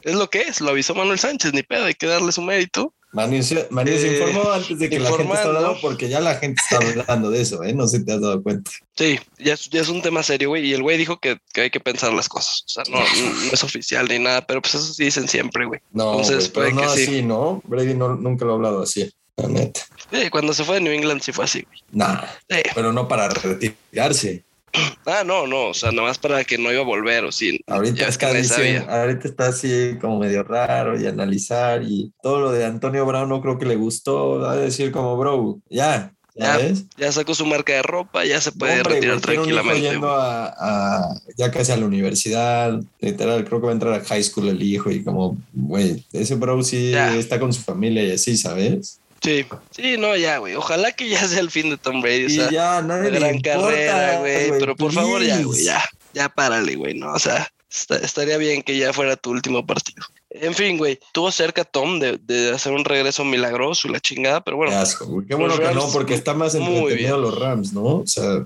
[0.03, 2.95] Es lo que es, lo avisó Manuel Sánchez, ni pedo, hay que darle su mérito.
[3.13, 5.59] Manu, se- Manu se Eh, informó antes de que la gente está informando.
[5.59, 7.73] hablando, porque ya la gente está hablando de eso, ¿eh?
[7.75, 8.71] No sé si te has dado cuenta.
[8.97, 10.65] Sí, ya es, ya es un tema serio, güey.
[10.67, 12.63] Y el güey dijo que, que hay que pensar las cosas.
[12.67, 15.81] O sea, no, no es oficial ni nada, pero pues eso sí dicen siempre, güey.
[15.93, 17.23] No, Entonces, güey, pero no que así, sí.
[17.23, 17.61] ¿no?
[17.65, 19.81] Brady no, nunca lo ha hablado así, la neta.
[20.13, 21.79] Sí, cuando se fue de New England sí fue así, güey.
[21.93, 22.63] Nah, Sí.
[22.75, 24.45] pero no para retirarse.
[25.07, 27.59] Ah, no, no, o sea, nomás para que no iba a volver, o sí.
[27.66, 32.12] Ahorita ya es que está diciendo, ahorita está así como medio raro y analizar y
[32.23, 36.12] todo lo de Antonio Brown no creo que le gustó, a decir como bro, ya,
[36.37, 36.85] ya Ya, ves.
[36.97, 39.81] Ya sacó su marca de ropa, ya se puede Hombre, retirar tranquilamente.
[39.81, 40.21] yendo güey.
[40.21, 44.23] a, a- ya casi a la universidad, literal, creo que va a entrar a high
[44.23, 47.16] school el hijo y como, güey, ese bro sí Ya.
[47.16, 49.01] está con su familia y así, ¿sabes?
[49.23, 50.55] Sí, sí, no, ya, güey.
[50.55, 52.25] Ojalá que ya sea el fin de Tom Brady.
[52.25, 54.51] O Y sea, ya, nadie gran importa, carrera, güey.
[54.59, 55.83] Pero por favor, ya, güey, ya.
[56.14, 57.12] Ya párale, güey, ¿no?
[57.12, 60.05] O sea, está- estaría bien que ya fuera tu último partido.
[60.31, 64.41] En fin, güey, tuvo cerca Tom de, de hacer un regreso milagroso y la chingada,
[64.43, 65.27] pero bueno, Qué asco, güey.
[65.27, 67.83] Qué Los bueno que no, porque está más entretenido los Rams, ¿no?
[67.99, 68.45] O sea,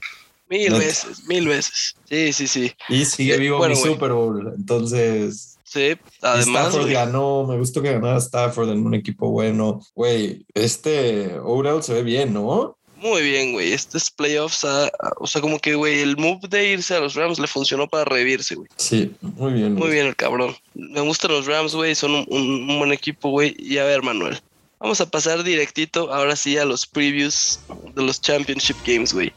[0.49, 1.95] mil veces, mil veces.
[2.09, 2.72] Sí, sí, sí.
[2.89, 3.81] y sigue Eh, vivo bueno, mi.
[3.81, 4.53] Super Bowl.
[4.57, 7.47] Entonces, Sí, además, Stafford ganó.
[7.47, 9.81] Me gustó que ganara Stafford en un equipo bueno.
[9.95, 12.77] Güey, este Odell se ve bien, ¿no?
[12.97, 13.72] muy bien, güey.
[13.75, 17.14] Estos playoffs, ah, ah, o sea, como que, güey, el move de irse a los
[17.14, 18.66] Rams le funcionó para revivirse, güey.
[18.77, 19.72] Sí, muy bien.
[19.75, 19.93] Muy güey.
[19.93, 20.57] bien el cabrón.
[20.72, 21.95] Me gustan los Rams, güey.
[21.95, 23.55] Son un, un- un buen equipo, güey.
[23.59, 24.41] Y a ver, Manuel.
[24.81, 27.61] Vamos a pasar directito ahora sí a los previews
[27.95, 29.33] de los Championship Games, güey.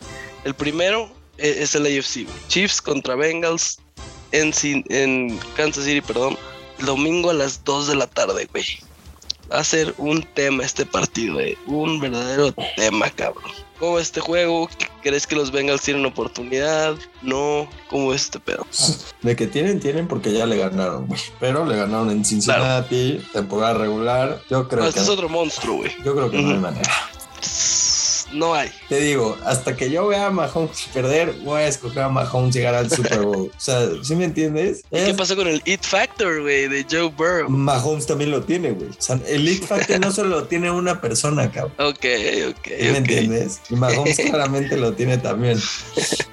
[0.46, 2.38] El primero e- es el AFC, güey.
[2.48, 3.80] Chiefs contra Bengals
[4.32, 4.52] en,
[4.90, 6.38] en Kansas City, perdón.
[6.80, 8.66] El domingo a las 2 de la tarde, güey.
[9.52, 11.58] Va a ser un tema este partido, güey.
[11.68, 13.52] Un verdadero tema, cabrón.
[13.80, 14.68] ¿Cómo este juego?
[15.04, 16.96] ¿Crees que los Bengals tienen oportunidad?
[17.22, 17.70] No.
[17.90, 18.66] ¿Cómo es este pedo?
[19.22, 21.22] De que tienen, tienen porque ya le ganaron, güey.
[21.40, 24.42] Pero le ganaron en Cincinnati, temporada regular.
[24.50, 25.92] Yo creo No, que, este es otro monstruo, güey.
[26.04, 26.92] yo creo que no hay manera.
[28.32, 28.70] No hay.
[28.90, 32.76] Te digo, hasta que yo vea a Mahomes perder, voy a escoger a Mahomes llegar
[32.76, 33.52] al Super Bowl.
[33.56, 34.84] o sea, ¿sí me entiendes?
[34.92, 37.50] ¿Y ¿Qué pasó con el It Factor, güey, de Joe Burrow?
[37.50, 38.90] Mahomes también lo tiene, güey.
[38.90, 41.74] O sea, el League Factor no solo lo tiene una persona, cabrón.
[41.88, 42.06] Ok,
[42.50, 43.62] ok, ¿Sí ¿Me entiendes?
[43.70, 45.58] Y Mahomes claramente lo tiene también.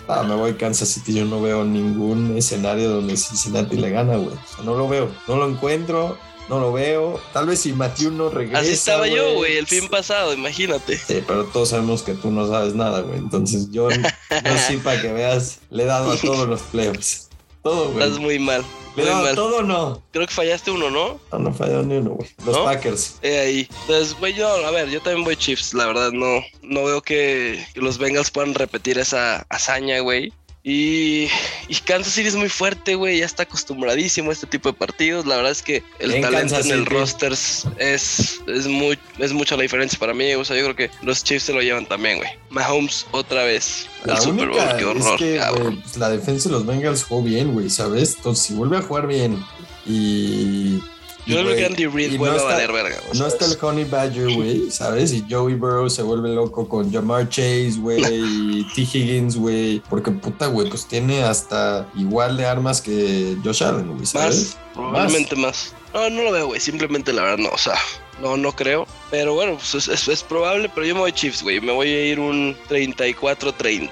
[0.08, 1.14] Ah, me voy Kansas City.
[1.14, 4.34] Yo no veo ningún escenario donde Cincinnati le gana, güey.
[4.34, 5.10] O sea, no lo veo.
[5.28, 6.18] No lo encuentro.
[6.48, 7.20] No lo veo.
[7.32, 8.60] Tal vez si Matthew no regresa.
[8.60, 10.98] Así estaba yo, güey, el fin pasado, imagínate.
[10.98, 13.18] Sí, pero todos sabemos que tú no sabes nada, güey.
[13.18, 17.28] Entonces yo, yo sí, para que veas, le he dado a todos los playoffs.
[17.62, 18.04] Todo, güey.
[18.04, 18.62] Estás muy mal,
[18.94, 19.34] Le dado mal.
[19.34, 20.02] todo, no.
[20.12, 21.18] Creo que fallaste uno, ¿no?
[21.32, 22.28] No, no falló ni uno, güey.
[22.44, 22.64] Los ¿No?
[22.64, 23.16] Packers.
[23.22, 23.68] Eh, ahí.
[23.80, 27.66] Entonces, güey, yo, a ver, yo también voy Chiefs, la verdad, no, no veo que,
[27.72, 30.30] que los Bengals puedan repetir esa hazaña, güey.
[30.66, 31.28] Y,
[31.68, 35.26] y Kansas City es muy fuerte, güey, ya está acostumbradísimo a este tipo de partidos.
[35.26, 39.56] La verdad es que el En talento en el roster es, es, muy, es mucha
[39.56, 40.32] la diferencia para mí.
[40.32, 42.30] O sea, yo creo que los Chiefs se lo llevan también, güey.
[42.48, 45.62] Mahomes otra vez La al Super Bowl, única qué es horror, que cabrón.
[45.64, 48.14] güey, pues, la defensa de los Bengals jugó bien, güey, ¿sabes?
[48.16, 49.44] Entonces, si vuelve a jugar bien
[49.84, 50.80] y
[51.26, 52.96] Yo creo que Andy Reid vuelve no a valer verga.
[53.06, 53.56] güey, No está el.
[53.60, 55.12] Honey Badger, güey, ¿sabes?
[55.12, 58.82] Y Joey Burrow se vuelve loco con Jamar Chase, güey, y T.
[58.82, 59.80] Higgins, güey.
[59.88, 64.36] Porque puta, güey, pues tiene hasta igual de armas que Josh Allen, güey, ¿sabes?
[64.36, 65.72] Más, probablemente más.
[65.94, 66.60] No, no lo veo, güey.
[66.60, 67.74] Simplemente la verdad no, o sea,
[68.20, 68.86] no, no creo.
[69.10, 71.60] Pero bueno, pues es, es- es probable, pero yo me voy Chiefs, güey.
[71.60, 73.90] Me voy a ir un 34-30.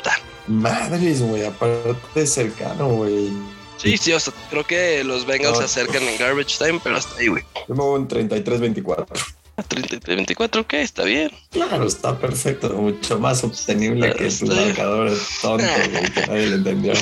[0.49, 3.29] Madres, güey, aparte de cercano, güey.
[3.83, 5.59] Sí, sí, o sea, creo que los Bengals No.
[5.59, 7.43] se acercan en garbage time, pero hasta ahí, güey.
[7.69, 9.07] Yo me voy un 33-24.
[9.69, 11.31] 33-24, ok, está bien.
[11.51, 15.11] Claro, está perfecto, mucho más obtenible que Estoy- marcador
[15.43, 16.93] tonto, güey, que nadie le entendió.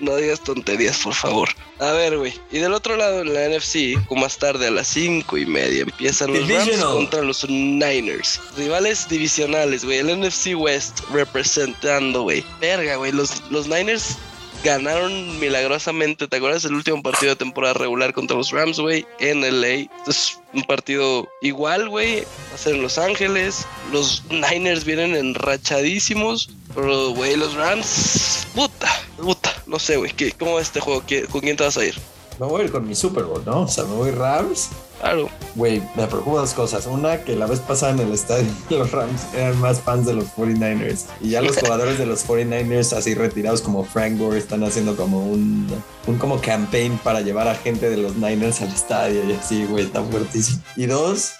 [0.00, 1.50] No digas tonterías, por favor.
[1.78, 2.32] A ver, güey.
[2.50, 5.82] Y del otro lado, en la NFC, como más tarde a las cinco y media,
[5.82, 6.94] empiezan los Rams Divisional.
[6.94, 8.40] contra los Niners.
[8.56, 9.98] Rivales divisionales, güey.
[9.98, 12.42] El NFC West representando, güey.
[12.62, 13.12] Verga, güey.
[13.12, 14.16] Los, los Niners
[14.64, 16.28] ganaron milagrosamente.
[16.28, 19.06] ¿Te acuerdas del último partido de temporada regular contra los Rams, güey?
[19.18, 19.88] En LA.
[20.06, 22.20] Es un partido igual, güey.
[22.20, 23.66] Va a ser en Los Ángeles.
[23.92, 26.50] Los Niners vienen enrachadísimos.
[26.74, 28.46] Pero, güey, los Rams.
[28.54, 29.54] Puta, puta.
[29.66, 30.12] No sé, güey.
[30.12, 31.02] ¿qué- ¿Cómo va este juego?
[31.06, 31.94] ¿Qué- ¿Con quién te vas a ir?
[32.38, 33.62] Me voy a ir con mi Super Bowl, ¿no?
[33.62, 34.70] O sea, me voy Rams.
[35.00, 35.28] Claro.
[35.54, 36.86] Güey, me preocupan dos cosas.
[36.86, 40.26] Una, que la vez pasada en el estadio los Rams eran más fans de los
[40.36, 41.06] 49ers.
[41.20, 45.26] Y ya los jugadores de los 49ers así retirados como Frank Gore están haciendo como
[45.26, 45.68] un,
[46.06, 49.84] un como campaign para llevar a gente de los Niners al estadio y así, güey,
[49.84, 50.62] está fuertísimo.
[50.76, 51.32] Y dos,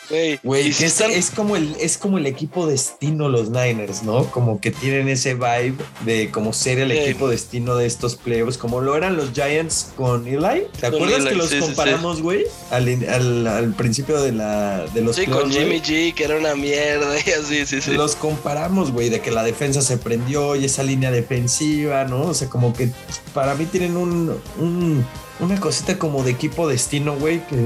[0.43, 4.25] Güey, si es, como el, es como el equipo destino los Niners, ¿no?
[4.31, 8.81] Como que tienen ese vibe de como ser el equipo destino de estos playoffs, como
[8.81, 10.67] lo eran los Giants con Eli.
[10.81, 12.45] ¿Te Con acuerdas Eli, que los sí, comparamos, güey?
[12.73, 15.51] Al, al, al principio de, la, de los Sí, con?
[15.51, 17.93] Jimmy G, que era una mierda y así, sí, sí.
[17.93, 22.23] Los comparamos, güey, de que la defensa se prendió y esa línea defensiva, ¿no?
[22.23, 22.91] O sea, como que
[23.35, 25.07] para mí tienen un, un-
[25.41, 27.57] una cosita como de equipo destino, güey, que,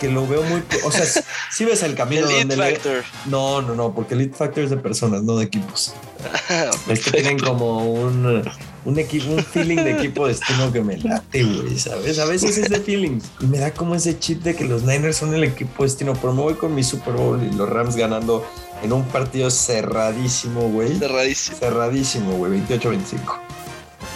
[0.00, 0.60] que lo veo muy...
[0.84, 1.04] O sea,
[1.52, 2.56] si ves el camino El donde...
[2.56, 3.04] Factor.
[3.26, 5.94] no, no, no, porque el Elite Factor es de personas, no de equipos.
[6.88, 8.42] Es que tienen como un,
[8.84, 12.18] un equipo, un feeling de equipo destino que me late, güey, ¿sabes?
[12.18, 13.20] A veces es de feeling.
[13.40, 16.32] Y me da como ese chip de que los Niners son el equipo destino, pero
[16.32, 18.44] me voy con mi Super Bowl y los Rams ganando
[18.82, 20.96] en un partido cerradísimo, güey.
[20.98, 21.58] Cerradísimo.
[21.58, 23.40] Cerradísimo, güey, 28-25.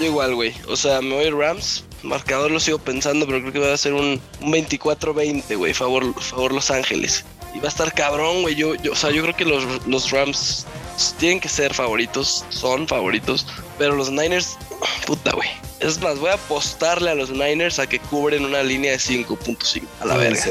[0.00, 0.52] Yo igual, güey.
[0.68, 1.84] O sea, me voy Rams.
[2.02, 5.72] Marcador lo sigo pensando, pero creo que va a ser un, un 24-20, güey.
[5.72, 7.24] Favor, favor Los Ángeles.
[7.56, 8.54] Y va a estar cabrón, güey.
[8.54, 10.66] Yo, yo, o sea, yo creo que los, los Rams
[11.18, 12.44] tienen que ser favoritos.
[12.50, 13.46] Son favoritos.
[13.78, 14.58] Pero los Niners,
[15.06, 15.48] puta, güey.
[15.80, 19.84] Es más, voy a apostarle a los Niners a que cubren una línea de 5.5.
[20.00, 20.44] A la verga.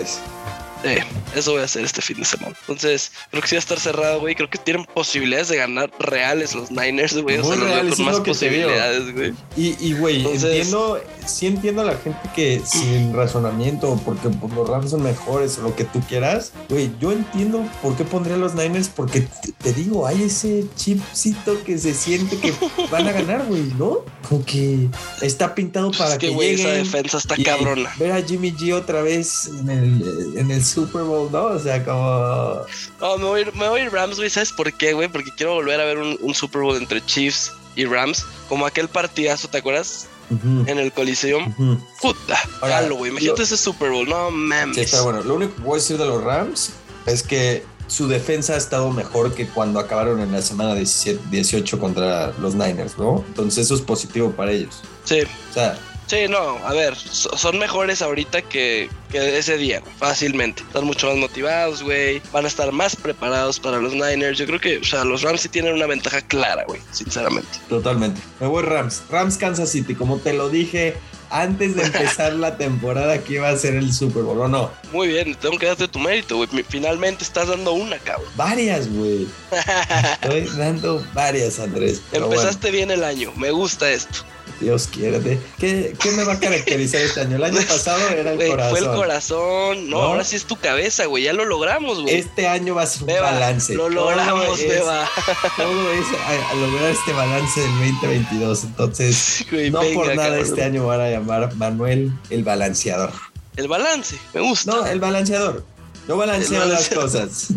[0.86, 1.04] Eh,
[1.36, 2.56] eso voy a hacer este fin de semana.
[2.62, 4.36] Entonces, creo que sí va a estar cerrado, güey.
[4.36, 7.38] Creo que tienen posibilidades de ganar reales los Niners, güey.
[7.40, 9.34] O sea, los reales, con más posibilidades, güey.
[9.58, 14.54] Y, y güey, Entonces- entiendo, sí entiendo a la gente que sin razonamiento, porque pues,
[14.54, 18.36] los Rams son mejores o lo que tú quieras, güey, yo entiendo por qué pondría
[18.36, 22.54] a los Niners, porque te, te digo, hay ese chipcito que se siente que
[22.92, 24.00] van a ganar, güey, ¿no?
[24.30, 24.88] Como que
[25.22, 26.84] está pintado para es que, que, esa lleguen.
[26.84, 27.92] defensa está y cabrona.
[27.98, 31.46] Ver a Jimmy G otra vez en el, en el Super Bowl, ¿no?
[31.46, 32.62] O sea, como...
[33.02, 34.30] No, me voy, me voy a ir Rams, güey.
[34.30, 35.08] ¿Sabes por qué, güey?
[35.08, 38.26] Porque quiero volver a ver un, un Super Bowl entre Chiefs y Rams.
[38.50, 40.08] Como aquel partidazo, ¿te acuerdas?
[40.32, 41.54] En el Coliseum.
[42.02, 43.12] Puta, Ahora, jalo, güey.
[43.12, 44.08] Imagínate lo- ese Super Bowl.
[44.10, 44.76] No mames.
[44.76, 45.22] Sí, está bueno.
[45.24, 46.72] Lo único que puedo decir de los Rams
[47.06, 51.80] es que su defensa ha estado mejor que cuando acabaron en la semana 17, 18
[51.80, 53.24] contra los Niners, ¿no?
[53.28, 54.82] Entonces eso es positivo para ellos.
[55.04, 55.20] Sí,
[55.52, 56.58] O sea, sí, no.
[56.66, 60.62] A ver, so- son mejores ahorita que, que ese día, fácilmente.
[60.64, 62.22] Están mucho más motivados, güey.
[62.32, 64.38] Van a estar más preparados para los Niners.
[64.38, 66.82] Yo creo que, o sea, los Rams sí tienen una ventaja clara, güey.
[66.92, 67.48] Sinceramente.
[67.70, 68.22] totalmente.
[68.40, 69.04] Me voy Rams.
[69.10, 70.96] Rams Kansas City, como te lo dije
[71.32, 74.72] antes de empezar la temporada que iba a ser el Super Bowl, ¿o no?
[74.94, 76.48] Muy bien, tengo que darte tu mérito, güey.
[76.70, 78.30] Finalmente estás dando una, cabrón.
[78.36, 79.28] Varias, güey.
[80.22, 82.02] Estoy dando varias, Andrés.
[82.12, 83.32] Empezaste bien el año.
[83.36, 84.20] Me gusta esto.
[84.62, 85.40] Dios quiere.
[85.60, 87.36] ¿Qué, ¿Qué me va a caracterizar este año?
[87.36, 88.70] El año pasado era el corazón.
[88.78, 89.90] fue el corazón.
[89.90, 90.04] No, ¿No?
[90.04, 91.24] ahora sí es tu cabeza, güey.
[91.24, 92.16] Ya lo logramos, güey.
[92.16, 93.74] Este año va a ser un Beba, balance.
[93.76, 95.10] Lo Todo logramos, es- Beba.
[95.58, 97.72] todo es a, a lograr este balance del
[98.02, 98.64] 2022.
[98.64, 100.46] Entonces, no venga, por nada cabrón.
[100.46, 103.12] este año van a llamar Manuel el balanceador.
[103.56, 104.72] El balance, me gusta.
[104.72, 105.64] No, el balanceador.
[106.08, 107.48] Yo balanceo El las cosas.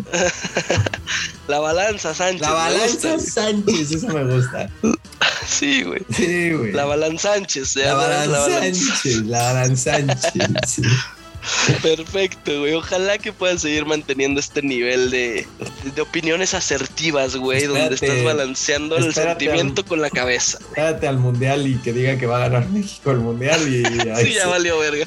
[1.49, 2.40] La balanza, Sánchez.
[2.42, 4.70] La balanza Sánchez, eso me gusta.
[5.46, 6.03] Sí, güey.
[6.14, 6.72] Sí, güey.
[6.72, 7.76] La balanza Sánchez.
[7.76, 8.94] La balanza la balanza.
[8.94, 10.42] Sánchez, la balanza Sánchez.
[10.66, 10.82] sí.
[11.82, 12.74] Perfecto, güey.
[12.74, 15.46] Ojalá que puedas seguir manteniendo este nivel de,
[15.94, 20.59] de opiniones asertivas, güey, donde estás balanceando el sentimiento con la cabeza.
[20.59, 23.82] Espérate al mundial y que diga que va a ganar México el mundial y.
[24.18, 25.07] Sí, ya valió verga.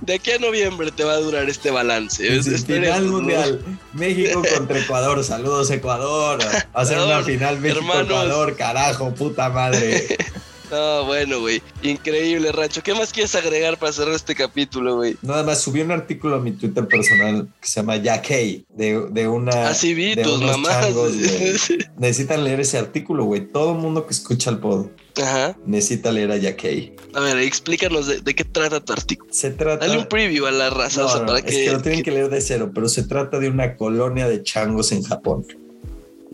[0.00, 2.36] De aquí a noviembre te va a durar este balance.
[2.36, 3.60] Es final mundial.
[3.92, 5.22] México contra Ecuador.
[5.22, 6.38] Saludos, Ecuador.
[6.74, 10.16] Va a ser una final México-Ecuador, carajo, puta madre.
[10.72, 11.62] No, bueno, güey.
[11.82, 12.82] Increíble, Racho.
[12.82, 15.16] ¿Qué más quieres agregar para cerrar este capítulo, güey?
[15.20, 19.28] Nada más, subí un artículo a mi Twitter personal que se llama Yakei, de, de
[19.28, 19.68] una.
[19.68, 20.88] Así ah, tus mamás.
[21.98, 23.46] Necesitan leer ese artículo, güey.
[23.46, 24.86] Todo el mundo que escucha el pod.
[25.22, 25.58] Ajá.
[25.66, 26.96] Necesita leer a Yakei.
[27.12, 29.30] A ver, explícanos de, qué trata tu artículo.
[29.30, 29.86] Se trata.
[29.86, 31.06] Dale un preview a la raza.
[31.26, 34.26] para es que, lo tienen que leer de cero, pero se trata de una colonia
[34.26, 35.46] de changos en Japón.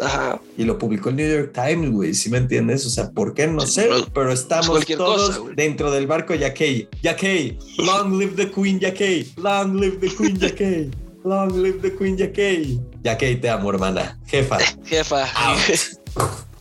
[0.00, 0.40] Ajá.
[0.56, 2.86] Y lo publicó el New York Times, güey, ¿sí me entiendes?
[2.86, 3.46] O sea, ¿por qué?
[3.46, 6.88] No sé, pero estamos todos dentro del barco Yakei.
[7.02, 10.90] Yakei, long live the Queen Yakei, long live the Queen Yakei,
[11.24, 12.80] long live the Queen Yakei.
[13.02, 14.18] Yakei, te amo, hermana.
[14.26, 14.58] Jefa.
[14.84, 15.26] Jefa.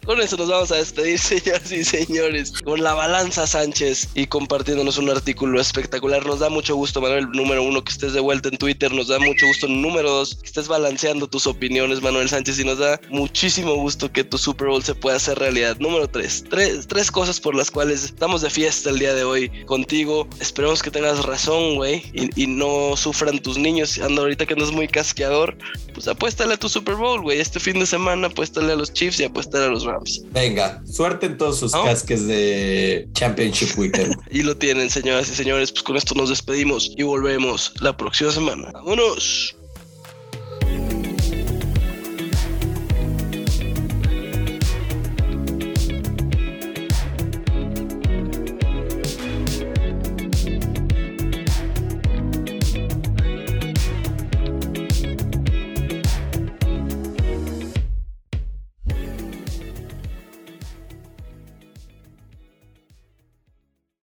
[0.08, 4.97] Con eso nos vamos a despedir, señoras y señores, con la balanza Sánchez y compartiéndonos
[4.97, 6.26] un artículo espectacular.
[6.26, 8.89] Nos da mucho gusto, Manuel, número uno, que estés de vuelta en Twitter.
[8.93, 12.58] Nos da mucho gusto, número dos, que estés balanceando tus opiniones, Manuel Sánchez.
[12.58, 15.76] Y nos da muchísimo gusto que tu Super Bowl se pueda hacer realidad.
[15.80, 19.49] Número tres, tres, tres cosas por las cuales estamos de fiesta el día de hoy
[19.66, 20.26] contigo.
[20.39, 23.99] Esperemos que tengas razón, güey, y, no sufran tus niños.
[23.99, 25.58] Ando ahorita que no es muy casqueador,
[25.93, 27.41] pues apuéstale a tu Super Bowl, güey.
[27.41, 29.86] Este fin de semana apuéstale a los Chiefs y apuéstale a los.
[30.32, 34.16] Venga, suerte en todos sus casques de Championship Weekend.
[34.32, 35.72] y lo tienen, señoras y señores.
[35.72, 38.72] Pues con esto nos despedimos y volvemos la próxima semana.
[38.74, 39.57] ¡Vámonos!